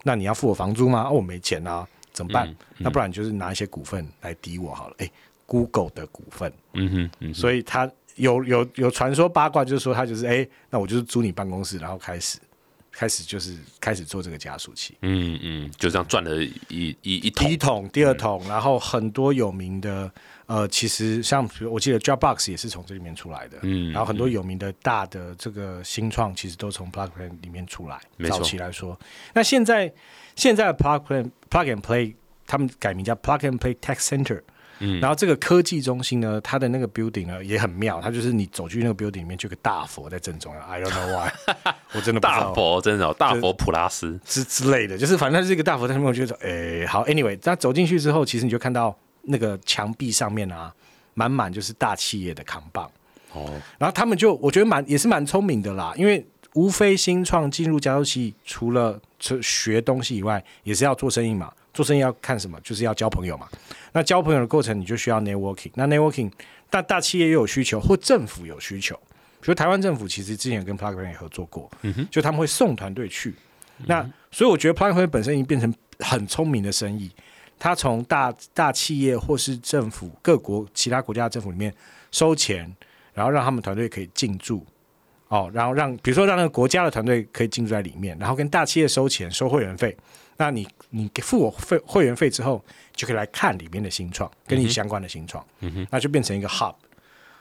[0.04, 1.08] 那你要付我房租吗？
[1.08, 2.48] 哦，我没钱啊，怎么办？
[2.48, 4.94] 嗯那不然就是拿一些股份来抵我好了。
[4.98, 5.10] 哎
[5.44, 12.38] ，Google 的股份，嗯哼嗯哼，所以他有有有传说八卦，就是说他就是哎，那我就是租你办公室，然后开始
[12.92, 14.96] 开始就是开始做这个加速器。
[15.02, 20.10] 嗯嗯，就这样赚了一一一桶第一，桶、第二桶，然后很多有名的，
[20.46, 28.00] 呃，其实像比如我记得 Dropbox 也是从这里面出来的，嗯然后很多有名的大的这个新创，其实都从 Plug and Play 里面出来。
[28.28, 28.98] 早期来说，
[29.32, 29.92] 那现在
[30.36, 32.14] 现在的 Plug Plan，Plug and Play
[32.46, 34.42] 他们改名叫 Plug and Play Tech Center。
[34.80, 35.00] 嗯。
[35.00, 40.62] 然后这个科技中心呢，它的那个 building 呢也很妙，它就是你走进那个 building 里面，就有个大佛在正中央。
[40.68, 41.30] I don't know why，
[41.94, 50.72] 我真的不知大佛真的哦大佛普拉斯，之之类的，就是反正它是一个大佛在上面，我觉得哎、好，anyway，那走进去之后，其实你就看到那个墙壁上面啊，
[51.14, 52.90] 满满就是大企业的扛棒，
[53.32, 61.52] 哦，然后他们就我觉得蛮也是蛮聪明的啦，因为无非新创进入加速器，除了除学东西以外，也是要做生意嘛。
[61.72, 62.60] 做生意要看什么？
[62.62, 63.48] 就是要交朋友嘛。
[63.92, 65.70] 那交朋友的过程，你就需要 networking。
[65.74, 66.30] 那 networking，
[66.68, 68.94] 大大企业又有需求，或政府有需求。
[69.40, 71.70] 比如台湾政府其实之前有跟 Plug and Play 合作过，
[72.10, 73.34] 就他们会送团队去。
[73.86, 77.10] 那所以我觉得 Plug and Play 本身已经变成很聪明的生意。
[77.58, 81.74] 他从大大企业或是政府各国其他国家的政府里面
[82.10, 82.70] 收钱，
[83.12, 84.64] 然后让他们团队可以进驻。
[85.28, 89.96] 哦，然后让比如说让那个国家的团队可以进驻在里面，然后跟大企业收钱收会员费，
[90.40, 92.64] 那你你给付我费会员费之后，
[92.96, 95.44] 就可以来看里面的新创，跟你相关的新创，
[95.90, 96.74] 那就变成一个 hub。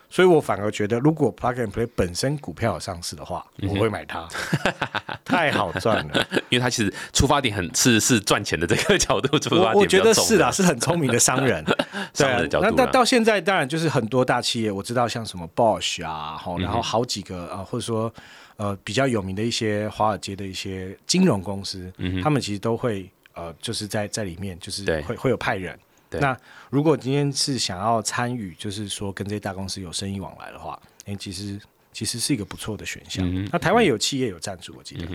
[0.09, 4.27] 所以我反而觉得，如果 Plug and Play 本身股票有上市的话，我会买它，
[5.23, 6.27] 太好赚了。
[6.49, 11.63] 因为它其实出发点很是是赚钱的这个角度出发点我我觉得是啊，是很聪明的商人。
[11.63, 18.12] 对啊商人的角，度那到到现在当然就是很多大企业，我知道像什么 Bosch 啊，吼，然后好几个啊，或者说
[18.60, 21.91] 呃比较有名的一些华尔街的一些金融公司，
[22.22, 25.78] 他们其实都会呃就是在在里面就是对会会有派人。
[26.12, 26.38] 那
[26.69, 31.60] 如果今天是想要参与，就是说跟这些大公司有生意往来的话，哎、其实
[31.93, 33.24] 其实是一个不错的选项。
[33.52, 35.08] 那台湾有企业有赞助，我记得。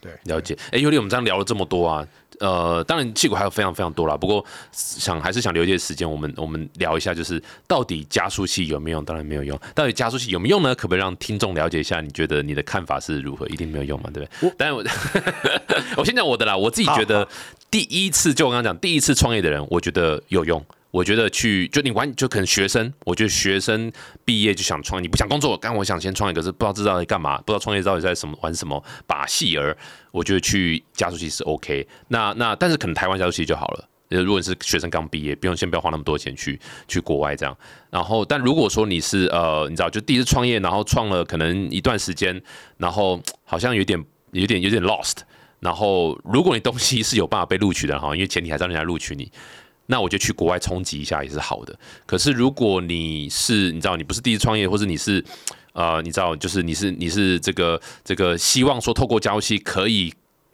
[0.00, 2.06] 对，了解，哎，尤里，我们这样聊了这么多啊，
[2.38, 4.16] 呃，当然，气股还有非常非常多啦。
[4.16, 9.04] 不过想还是想留一些时间，我们我们聊一下，就是到底加速器有没有用？
[9.04, 9.58] 当然没有用。
[9.74, 10.74] 到底加速器有没有用呢？
[10.74, 12.00] 可不可以让听众了解一下？
[12.00, 13.46] 你觉得你的看法是如何？
[13.48, 14.54] 一定没有用嘛，对不对？
[14.56, 14.84] 但我
[15.98, 17.26] 我先讲我的啦，我自己觉得
[17.70, 20.64] 第一次就我刚刚讲，第一次创业的人，我觉得有用。
[20.90, 23.92] 我觉得去就你玩就可能学生，我觉得学生
[24.24, 29.76] 毕业就想创业，你不想工作，刚我想先创业，可是不知道知道在干嘛，不知道创业到底在什么玩什么把戏儿，
[30.12, 31.86] 我觉得去加速器是 OK。
[32.08, 33.88] 那那但是可能台湾加速器就好了。
[34.08, 37.54] 呃，如果你是学生刚毕业，不用先不要花那么多钱去去国外这样。
[37.90, 42.40] 然后，但如果说你是呃，你知道就第一次创业，然后创了可能一段时间，
[42.78, 45.16] 然后好像有点有点有点 lost。
[45.60, 49.30] 然后，如果你东西是有办法被录取的哈，因为前提还是让人家录取你，
[49.90, 51.76] 那我就去国外冲击一下也是好的。
[52.06, 55.24] 可是如果你是你知道你不是第一次创业，或者你是
[55.72, 60.12] 呃你知道就是你是你是这个这个希望说透过交期可以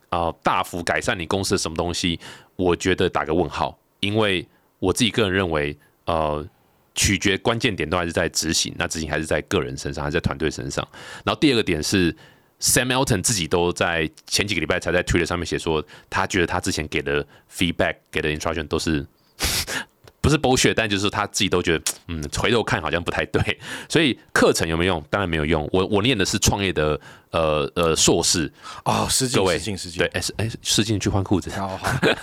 [0.09, 2.19] 啊、呃大幅改善你公司的什么东西，
[2.57, 4.47] 我觉得打个问号，因为
[4.79, 6.47] 我自己个人认为呃。
[6.97, 10.87] 取决关键点都还是在执行，那执行还是在个人身上，还是在团队身上。
[11.25, 12.15] 然后第二个点是
[12.61, 19.05] Sam Elton 自己都在前几个礼拜才在 Twitter 上面写说，他觉得他之前给的 feedback 给的 instruction 都是
[20.21, 23.59] 不是 bullshit，但就是他自己都觉得，嗯，回头看好像不太对。
[23.89, 25.05] 所以课程有没有用？
[25.11, 25.69] 当然没有用。
[25.71, 26.99] 我我念的是创业的
[27.35, 28.51] 呃呃硕士，
[28.85, 31.51] 哦，失敬各位失敬失敬对，，哎是哎试镜去换裤子。
[31.51, 31.79] 好好，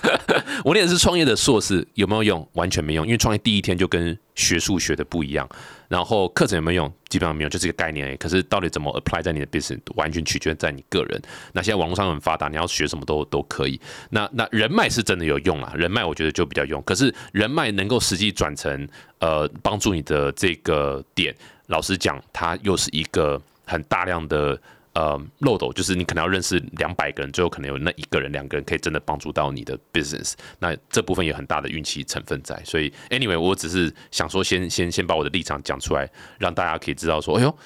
[0.64, 2.48] 我念的是创业的硕士，有没有用？
[2.54, 5.46] 完全没用，因为创业第一天就跟学术学的不一样。
[5.90, 6.94] 然后课程有没有用？
[7.10, 8.16] 基本上没有，就是一个概念而已。
[8.16, 11.22] 可是到底怎么 apply 在你的 business，完全取决在你个人。
[11.52, 13.78] 那现在网络上很发达，你要学什么都都可以。
[14.12, 16.82] 那那人脉是真的有用啦，人脉我觉得就比较用。
[16.84, 18.88] 可是人脉能够实际转成
[19.20, 21.36] 呃帮助你的这个点，
[21.68, 24.58] 老实讲，它又是一个很大量的。
[24.94, 30.34] 呃，漏斗就是你可能要认识两百个人，最后可能有那一个人、两个人可以真的帮助到你的 business。
[30.60, 32.62] 那这部分有很大的运气成分在。
[32.66, 37.58] 所以，anyway，我只是想说先，先先把我的立场讲出来，让大家可以知道说，哎呦，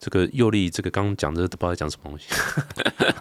[0.00, 2.26] 这个右力，这个刚刚讲这个都不知道在讲什么东西。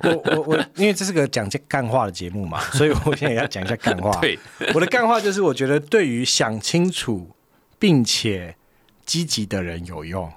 [0.04, 4.12] 我我我，因为这是个讲干话的节目嘛， 所以我现在也要讲一下干话。
[4.20, 4.38] 对，
[4.74, 7.30] 我的干话就是，我觉得对于想清楚
[7.78, 8.56] 并且
[9.06, 10.32] 积极的人有用，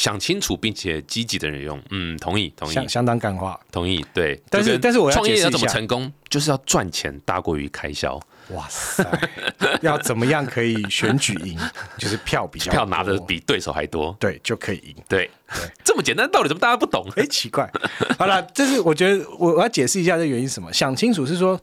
[0.00, 3.60] 想清楚并且积极的人用，嗯，同意，同意，相相当感化。
[3.70, 4.02] 同意。
[4.14, 8.18] 对，但是但是我要创业要怎么成功，就是要赚钱大过于开销，
[8.52, 9.04] 哇塞，
[9.82, 11.58] 要怎么样可以选举赢？
[11.98, 14.16] 就是票比较票拿的比对手还多。
[14.18, 14.96] 对就可以赢。
[15.06, 15.30] 对，
[15.84, 17.06] 这么简单道理，怎么大家不懂？
[17.16, 17.70] 哎，奇怪。
[18.18, 20.72] 好了，这是我觉得我我要解释一下这原因是什么。
[20.72, 21.60] 想清楚是说，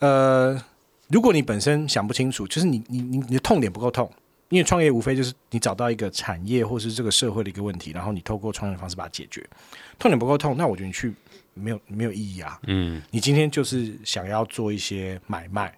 [0.00, 0.62] 呃，
[1.08, 4.12] 如果你本身想不清楚，就是你你你你的痛点不够痛，
[4.50, 9.44] 因为创业无非就是你找到一个产业或是这个社会的一个问题，然后你透过创业的方式把它解决。
[9.98, 11.14] 痛点不够痛，那我觉得你去
[11.54, 12.60] 没有没有意义啊。
[12.66, 15.72] 嗯，你今天就是想要做一些买卖，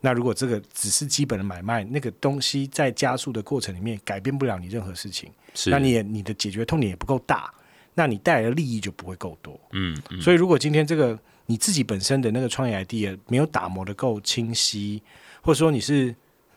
[0.00, 7.52] 那如果这个只是基本的买卖，那个东西在加速的过程里面改变不了你任何事情，是，那你也你的解决痛点也不够大，
[7.92, 9.60] 那你带来的利益就不会够多。
[9.72, 15.02] 嗯嗯所以如果今天这个你自己本身的那个创业 idea 没有打磨的够清晰，
[15.42, 16.14] 或者说你是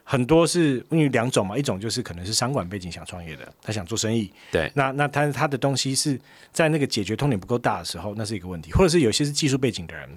[0.10, 6.18] 很多是因为两种嘛，一种就是可能是商管背景想创业的，他想做生意，对，那那他他的东西是
[6.54, 10.10] 在那个解决痛点不够大的时候，那是一个问题，或者是有些是技术背景的人，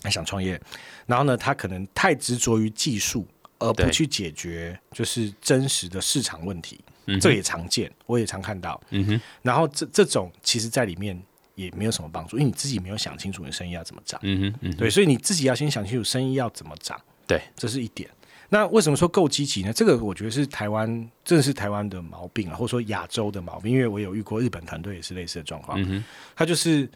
[0.00, 0.60] 他想创业，
[1.06, 3.26] 然后呢，他可能太执着于技术，
[3.58, 8.80] 而不去解决就是真实的市场问题，嗯这也常见，我也常看到。
[8.90, 11.20] 嗯哼，然后这这种其实在里面
[11.56, 14.20] 也没有什么帮助，因为你自己没有想清楚你的生意要怎么涨。
[14.22, 18.08] 嗯哼，嗯哼，对，所以你自己要先想清楚生意要怎么涨，对，这是一点。
[18.52, 19.72] 那为什么说够积极呢？
[19.72, 23.72] 这个我觉得是台湾，正是台湾的毛病啊，或者说亚洲的毛病。
[23.72, 26.04] 因为我有遇过日本团队也是类似的状况，嗯哼，
[26.36, 26.86] 他就是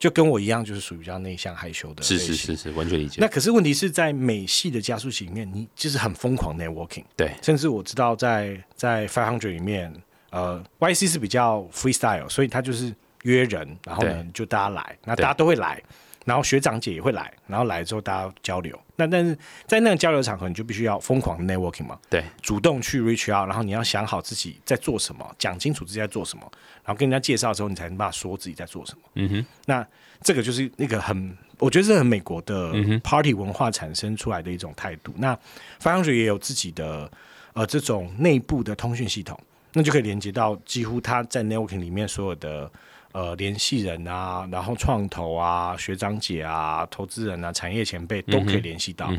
[0.00, 2.18] 就跟我一样，就是属于比较内向害羞的是。
[2.18, 3.20] 是是是，完全理解。
[3.20, 9.94] 那可是问题是在美系的加速器里面，你就是很疯狂 networking，对，甚至我知道在在 Five Hundred 里面，
[10.30, 12.92] 呃，YC 是比较 freestyle，所以他就是
[13.22, 15.80] 约人，然后呢就大家来，那大家都会来，
[16.26, 18.78] 然后学长姐也会来，然后来之后大家交流。
[18.96, 26.42] 那但是在那个交流场合，你就必须要疯狂 networking 嘛，对，主动去 reach out，然后你要想好自己在做什么，讲清楚自己在做什么，
[26.84, 29.00] 然后跟人家介绍之后，你才能办法说自己在做什么。
[29.14, 29.86] 嗯哼，那
[30.22, 32.72] 这个就是那个很，我觉得是很美国的
[33.04, 35.14] party 文化产生出来的一种态度。
[35.18, 35.38] 那
[35.78, 37.08] 发香水也有自己的
[37.52, 39.38] 呃这种内部的通讯系统，
[39.74, 42.70] 那就可以连接到几乎他在 networking 里面所有的
[43.16, 49.10] 呃联系人啊，然后创投啊、学长姐啊、投资人啊、产业前辈都可以联系到。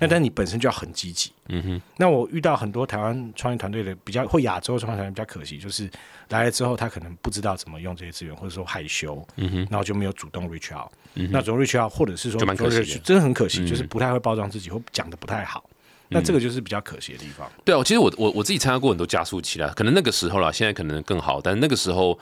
[0.00, 1.30] 那但你本身就要很积极。
[1.50, 5.88] 嗯哼，那我遇到很多台湾创业团队的比较或亚洲创业团队比较可惜，就是
[6.30, 10.90] 来了之后他可能不知道怎么用这些资源，或者说害羞，嗯哼，然后就没有主动 reach out。
[11.14, 15.62] 嗯那主动 reach out，或者是说就蛮可惜的真的很可惜，嗯就是不太会包装自己，或讲的不太好。
[16.08, 17.50] 那这个就是比较可惜的地方。
[17.64, 22.16] 对啊，其实我我我自己参加过很多加速器啦，可能那个时候啦，现在可能更好，但是那个时候，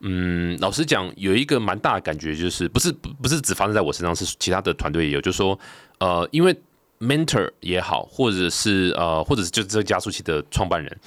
[0.00, 5.58] 嗯，老实讲，有一个蛮大的感觉，就是不是不是只发生在我身上，是其他的团队也有，就是说，
[5.98, 6.56] 呃，因为
[7.00, 10.98] mentor 也好，或者是呃，或者是就这个加速器的创办人，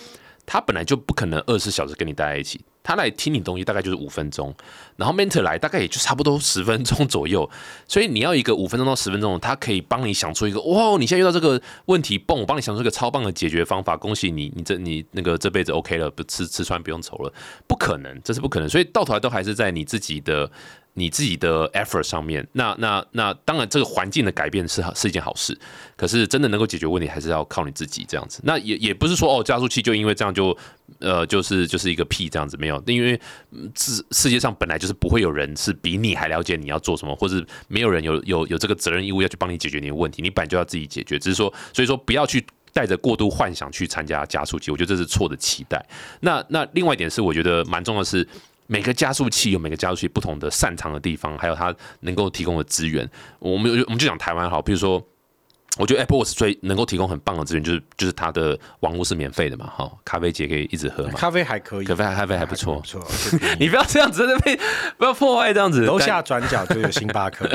[0.46, 4.54] 他本来就不可能二十四小时跟你待在一起，他来听你东西大概就是五分钟，
[4.96, 7.50] 然后 mentor 来大概也就差不多十分钟左右，
[7.88, 17.34] 所以你要一个五分钟到十分钟，他可以帮你想出一个哇，你现在遇到这个问题，蹦，我帮你想出一个超棒的解决方法，恭喜你，你这你那个这辈子 OK 了，不吃吃穿不用愁了，
[17.67, 20.52] 不可能，这是不可能，所以到头来都还是在你自己的。
[20.94, 25.58] 你自己的 effort 上面，那那那当然，这个环境的改变是是一件好事，
[25.96, 28.42] 可是真的能够解决问题，还是要靠你自己这样子。
[28.44, 30.56] 那也也不是说哦，加速器就因为这样就
[31.00, 33.20] 呃就是就是一个屁这样子没有，因为
[33.76, 41.18] 世世界上本来就是不会有人是比你还了解你要做什么，或者没有人有有有这个责任义务要去帮你解决你的问题，你本来就要自己解决。
[41.18, 42.46] 只是说，所以说不要去。
[42.74, 45.86] 带着过度幻想去参加加速器，我觉得这是错的期待。
[46.22, 48.26] 那那另外一点是，我觉得蛮重要的是，
[48.72, 53.06] 每个加速器有每个加速器不同的擅长的地方，还有它能够提供的资源。
[53.40, 55.06] 我们我们就讲台湾好，比如说
[55.78, 63.02] 我觉得 Apple Watch 最能够提供很棒的资源，就是就是它的网络是免费的嘛，哈，咖啡机可以一直喝嘛，咖啡还可以，咖啡咖啡还不错，不错。
[63.58, 64.60] 你不要这样子，被
[64.98, 65.86] 不要破坏这样子。
[65.86, 67.50] 楼下转角就有星巴克，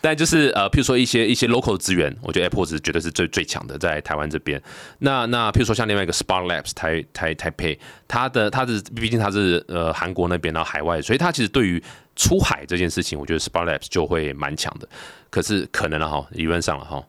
[0.00, 4.62] 但 就是呃，譬如说一些一些 local 资源，我觉得 Apple Watch 绝对是最最强的，在台湾这边。
[5.00, 7.76] 那那譬如说像另外一个 Spark Labs 台台台配，
[8.06, 11.82] 它的它的毕竟它是呃韩国那边然后海外，所以它其实对于
[12.16, 14.88] 出海这件事情，我觉得 Spark Labs 就会蛮强的。
[15.30, 17.02] 可是可能了哈，理论上了哈。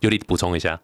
[0.00, 0.80] 尤力补充一下，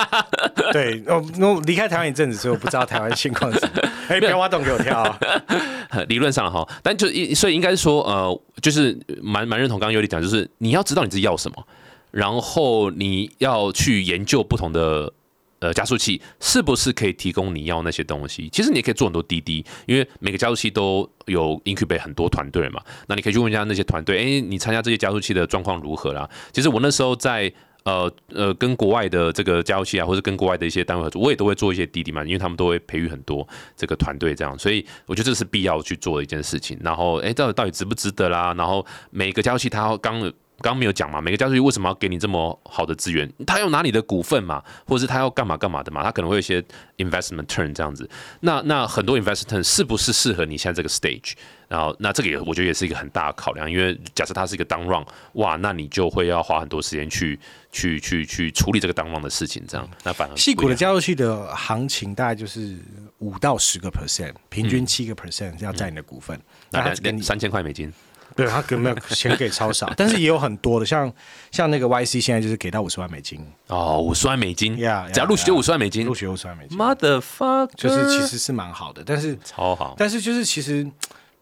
[0.72, 3.60] 对，我我离开台湾一阵子，所以我不知道台湾情况是。
[4.08, 5.18] 哎，不要挖洞给我跳啊！
[6.08, 11.62] 理论上哈，但就一所以应该是说，呃，就是蛮蛮认同刚刚尤力讲，就是你要知道你自己要什么，
[12.10, 15.12] 然后你要去研究不同的
[15.60, 18.48] 呃加速器是不是可以提供你要那些东西。
[18.50, 26.28] 其实你也可以做很多滴滴，因为每个加速器都有 incubate 很多团队嘛，那你可以去问一下那些团队，哎，你参加这些加速器的状况如何啦？
[26.52, 27.52] 其实我那时候在。
[27.84, 36.78] 呃呃，跟国外的这个加速器啊，或者跟国外的一些单位合作，我也都会做一些滴滴嘛，因为他们都会培育很多这个团队这样，所以我觉得这是必要去做的一件事情。
[36.82, 38.52] 然后，哎，到底到底值不值得啦？
[38.58, 40.30] 然后每个加速器它刚。
[40.60, 43.32] 刚刚没有讲嘛，每个加速器为什么要给你这么好的资源？
[43.46, 46.02] 他要拿你的股份嘛，或者是他要干嘛干嘛的嘛？
[46.02, 46.60] 他可能会有一些
[46.96, 48.08] investment turn 这样子。
[48.40, 51.34] 那那很多 investment 是不是适合你现在这个 stage？
[51.68, 55.04] 然后那这个也我觉得也是一个很大的考量，因为假设它是一个 down run，
[55.34, 57.38] 哇，那你就会要花很多时间去
[57.70, 62.76] 去去去处理这个 down run 的事情，这样那反而细股的加速器的行情大概就是
[63.18, 66.40] 五到十个 percent，平均七个 percent 要占你的股份，
[66.70, 67.92] 那给你三千块美金。
[68.38, 71.12] 对他给没有钱给超少，但是也有很多的，像
[71.50, 80.88] 像那个 YC 现在就是给到五十万美金哦，五十万美金呀，只要录取就五十万美金，录取五十万美金，Mother fuck，就是其实是蛮好的，但是超好，但是就是其实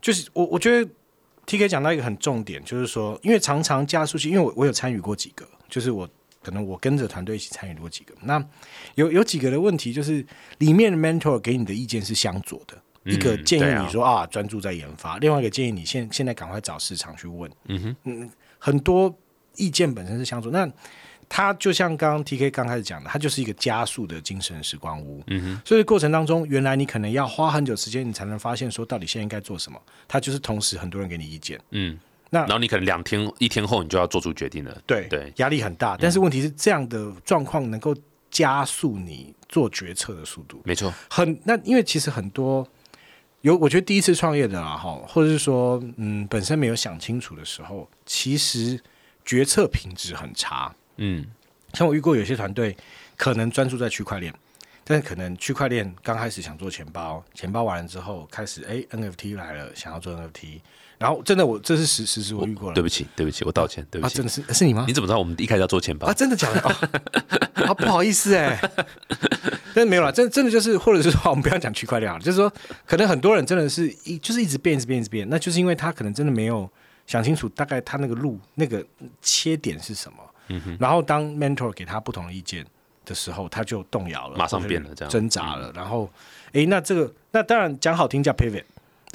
[0.01, 0.91] 就是我我觉得
[1.47, 6.09] TK 讲到一个很重点，就是说，因为常常加速器，因为我我有参与过几个，就是我
[6.43, 8.43] 可能我跟着团队一起参与过几个，那
[8.95, 10.25] 有有几个的问题，就是
[10.59, 12.75] 里面的 mentor 给你的意见是相左的。
[13.07, 17.51] 一个建议你说啊，专注在研发；另外一个建议你现现在赶快找市场去问。
[17.69, 19.15] 嗯哼，嗯，很多
[19.57, 20.51] 意见本身是相左。
[20.51, 20.69] 那
[21.29, 25.23] 它就像刚刚 T K 刚开始讲的，它就是一个加速的精神时光屋。
[25.27, 29.81] 嗯哼，所以过程当中，原来你可能要花很久时间，你才能发现说到底现在应该做什么。
[30.07, 31.61] 它就是同时很多人给你意见。
[31.71, 31.99] 嗯，
[32.31, 34.81] 那然后你可能两天一天后你就要做出决定了。
[34.87, 35.97] 对对，压力很大。
[35.97, 37.95] 但是问题是这样的状况能够
[38.31, 40.61] 加速你做决策的速度。
[40.65, 42.67] 没错，很那因为其实很多。
[43.43, 48.81] 有，我觉得第一次创业的啊，哈，或者是说，嗯，本身没有想清楚的时候，其实
[49.25, 50.75] 决策品质很差。
[50.97, 51.25] 嗯，
[51.75, 52.77] 像我遇过有些团队，
[53.17, 54.35] 可能专注在区块链，
[54.83, 60.61] 但是可能区块链刚开始想做钱包，钱包完了之后，开始哎，NFT 来了，想要做 NFT。
[60.99, 62.75] 然后真的，我这是实实时我遇过了。
[62.75, 64.15] 对不起，对不起，我道歉，对不起。
[64.15, 64.87] 真的是是你吗？
[64.89, 66.15] 你怎么知道我们一开始要做钱包啊？
[66.15, 66.61] 真的假的？
[67.67, 68.59] 啊，不好意思哎，
[69.77, 72.51] 但是没有了，真真的就是，或者是说，我们不要讲区块链了，就是说，
[72.87, 76.67] 可能很多人真的是一就是一直变，一直变，一直变，那就是因为他可能真的没有
[77.07, 78.83] 想清楚，大概他那个路那个
[79.21, 80.19] 切点是什么。
[80.49, 80.77] 嗯哼。
[80.81, 82.65] 然后当 mentor 给他不同的意见
[83.05, 85.71] 的时候，他就动摇了，马上变了，这样挣扎了。
[85.75, 86.11] 然后，
[86.55, 88.65] 哎，那这个那当然讲好听叫 pivot。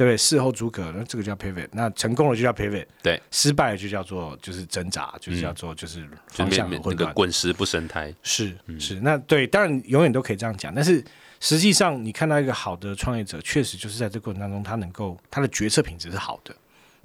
[0.01, 0.17] 对不对？
[0.17, 8.11] 事后诸葛，那这个叫 pivot，那成功了就叫 pivot，对，失败了就叫做就是挣扎，就是叫做就是方向混乱，滚石不生胎。
[8.23, 11.05] 是是，那对，当然永远都可以这样讲，但是
[11.39, 16.55] 实际上你看到一个好的创业者，确实就是在这过程当中，他能够他的决策品质是好的，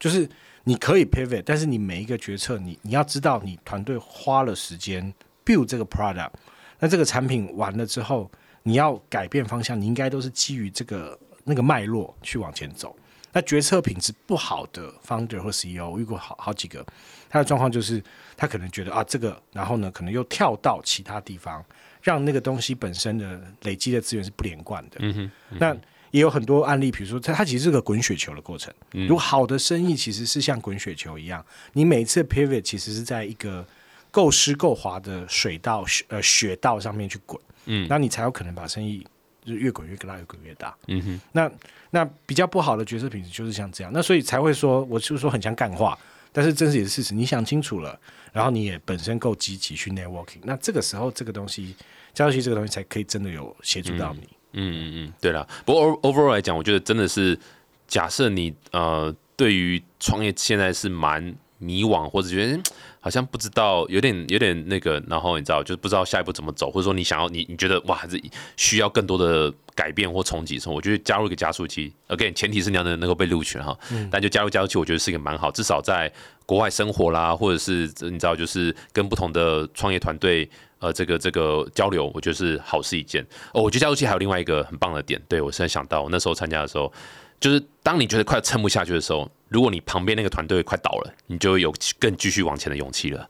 [0.00, 0.26] 就是
[0.64, 5.12] 你可以 pivot，但是你每一个决策，你你要知道，你团队花了时间
[5.44, 6.30] build 这个 product，
[6.78, 8.30] 那这个产品完了之后，
[8.62, 11.18] 你要改变方向，你应该都是基于这个。
[11.48, 12.94] 那个脉络去往前走，
[13.32, 16.84] 那决策品质不好的 founder 或 CEO，我遇过好好几个，
[17.28, 18.02] 他的状况就是
[18.36, 21.64] 他可能觉得啊这个，然后呢可能又跳到其他地方，
[22.02, 24.96] 让那个东西本身的累积的资源是不连贯的。
[24.98, 25.30] 嗯哼，
[25.60, 25.76] 那
[26.10, 28.72] 也有很多案例，比如说它它其实是个滚雪球的过程。
[28.90, 31.44] 如果好的生意其实是像滚雪球一样，
[31.74, 33.66] 你每次 pivot 其实是在一个
[34.10, 39.06] 够湿够滑的水道呃雪道上面去滚，嗯，那你才有可能把生意。
[39.46, 40.76] 就越滚越大，越滚越大。
[40.88, 41.50] 嗯哼，那
[41.90, 45.96] 那比较不好的角色品质就是像这样，那所以才会说，我就是说很像干话，
[46.32, 47.14] 但是真实也是事实。
[47.14, 47.98] 你想清楚了，
[48.32, 51.74] 然后你也本身够积极去 networking，那这个时候这个东西，
[52.12, 54.28] 交流这个东西才可以真的有协助到你。
[54.52, 55.46] 嗯嗯嗯，对了。
[55.64, 57.38] 不过 overall 来讲，我觉得真的是，
[57.86, 62.62] 假设你呃对于创业现在是蛮迷惘，或者觉得嗯
[63.06, 68.20] 好像不知道，有点有点那个，然后你知道，就是不知道下一步怎么走，或者说你想要你你觉得哇，还是
[68.56, 73.78] 需要更多的改变或冲击的时候，我觉得加入一个加速器，again，前提是你要能能够被录取哈，
[74.10, 76.12] 但就加入加速器，我觉得是一个蛮好，至少在
[76.46, 80.50] 国外生活啦，或者是你知道，就是跟不同的创业团队。
[80.78, 83.24] 呃，这个这个交流，我觉得是好事一件。
[83.54, 86.92] 哦，我觉得加速器还有另外一个很棒的点，对我现在想到，我那时候参加的时候，
[87.38, 89.30] 就是当你觉得快撑不下去的时候。
[89.48, 93.28] 如果你旁边那个团队快倒了，你就有更继续往前的勇气了。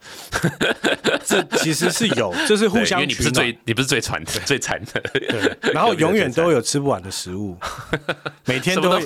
[1.25, 5.73] 这其实是有， 就是互相因为你不是最你不是最惨的最惨的，对。
[5.73, 7.57] 然后 永远都有吃不完的食物，
[8.47, 8.99] 每天都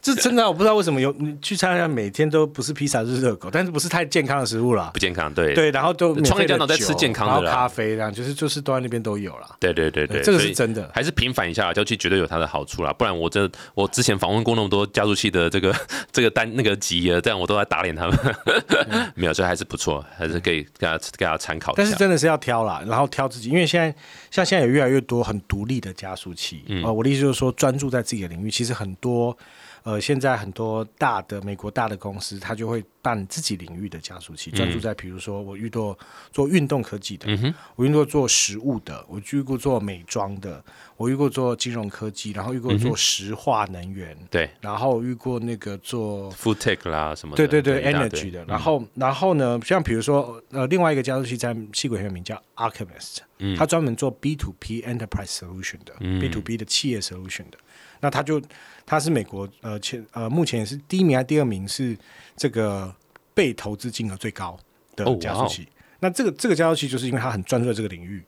[0.00, 5.70] 这真的我不知道为什么有你去参加，每天都不是披萨就是热狗，但是不是太健康的食物了，不健康，对对。
[5.70, 9.56] 然后都创业家脑在吃健康的咖啡，这样就是就是都在那边都有了。
[9.58, 12.92] 对对对对，这个是真的，还是平反一下，郊区绝对有它的好处啦。
[12.92, 15.74] 不然我这我之前访问过那么多加速器的这个
[16.10, 17.20] 这个单那个级啊。
[17.20, 18.18] 这样我都在打脸他们，
[19.14, 21.72] 没有，这还是不错，还是可以给大家给大家参考。
[21.76, 23.94] 但是真的是要挑啦，然后挑自己，因为现在
[24.30, 26.64] 像现在有越来越多很独立的加速器。
[26.84, 29.36] 呃，我的意思就是说，专注在自己的领域，其实很多。
[29.84, 35.96] 呃，现在很多大的美国大的公司，它就会办自己领域的加速器，专注在比如说我遇到
[36.30, 37.26] 做运动科技的，
[37.74, 40.64] 我遇过做食物的，我遇过做美妆的，
[40.96, 53.18] 我遇过做金融科技，然后遇过做石化能源，对，然后遇过那个做 food tech 啦什么，对对对，energy 的，然后然后呢，像比如说呃，另外一个加速器在西鬼很有名叫 Archimist，
[53.56, 57.58] 它专门做 B to P enterprise solution 的，B to B 的企业 solution 的。
[58.04, 58.42] 那他就
[58.84, 61.96] 他是美国呃前呃目前也是第一名还是第二名是
[62.36, 62.94] 这个
[63.34, 64.58] 被投资金额最高
[64.96, 65.68] 的加速器。
[66.00, 68.22] 那这个这个加速器就是因为他很专注在这个领域，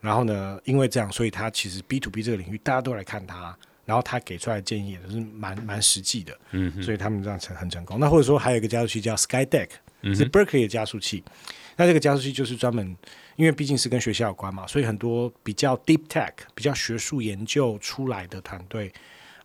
[0.00, 3.54] 然后呢，因为这样，所以他其实 B to B 这个领域大家都来看他，
[3.84, 8.00] 然后他给出来的建议也是蛮蛮实际的，嗯，所以他们这样成很成功。
[8.00, 9.68] 那或者说还有一个加速器叫 SkyDeck，
[10.14, 11.22] 是 Berkeley 的加速器。
[11.76, 12.96] 那这个加速器就是专门，
[13.36, 18.92] 因为毕竟是跟学校有关嘛，所以很多比较 deep tech、比较学术研究出来的团队。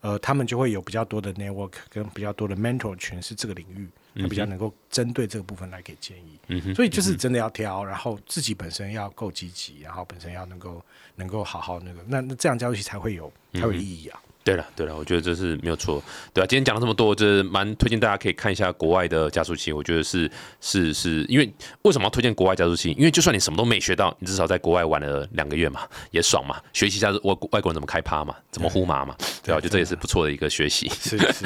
[0.04, 3.88] 呃，他们就会有比较多的 network 跟比较多的 mentor 群是这个领域，
[4.22, 6.38] 他比较能够针对这个部分来给建议。
[6.48, 10.84] 嗯所以就是真的要挑，然后自己本身要够积极，然后本身要能够
[11.16, 14.22] 能够好好那个，那那这样交易才会有才有意义啊。
[14.44, 19.72] 对了，对了，我觉得这是没有错，对啊，今天讲了这么多，就是蛮推荐大家可以看一下国外的加速器。
[19.72, 20.30] 我觉得是
[20.60, 21.50] 是是，因为
[21.84, 22.92] 为什么要推荐国外加速器？
[22.98, 25.82] 因为就算你什么都没学到，你至少在国外玩了两个月嘛，
[26.12, 30.90] 也爽嘛，学习一下外外国人怎么开趴嘛，怎么呼麻嘛，对啊，我觉得这也是不错的一个学习。
[30.90, 31.46] 是是，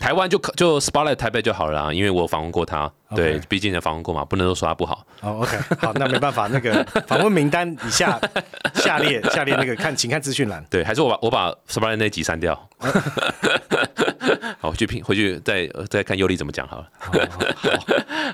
[0.00, 5.06] 台湾就就 Spotlight 台北就好了，因为我访问过他，对，毕竟也访问过嘛，不能都说他不好。
[5.20, 8.18] 哦，OK，好，那没办法，那个 访问名单以下
[8.74, 10.64] 下列下列那个看，请看资讯栏。
[10.70, 12.68] 对，还是我把我把 Spotlight 那集删掉。
[14.60, 16.88] 好，回去拼，回去再再看尤力怎么讲好了。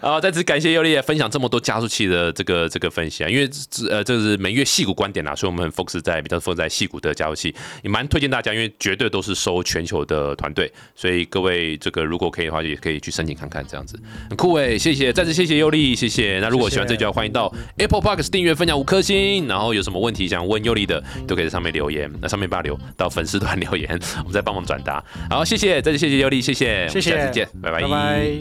[0.00, 16.38] 好， 再次感谢尤力分享这么多加速器的这个这个分析啊，因为这呃这是每月细股观点啦，所以我们很 focus 在比较 focus 在细股的加速器，也蛮推荐大家，因为绝对都是收全球的团队，所以各位这个如果可以的话，也可以去申请看看，这样子很酷诶，谢谢，再次谢谢尤力，谢谢。
[16.40, 23.88] 那如果喜欢这就要欢迎到 Apple Park 订阅分享五颗星，然后有什么问题想问尤力的，都可以在上面留言，那上面把留到粉丝团留言，
[24.18, 25.02] 我们再帮忙转达。
[25.30, 27.82] 好，谢谢，再次谢谢尤里，谢谢，谢谢，下次见，拜拜。
[27.82, 28.38] 拜拜。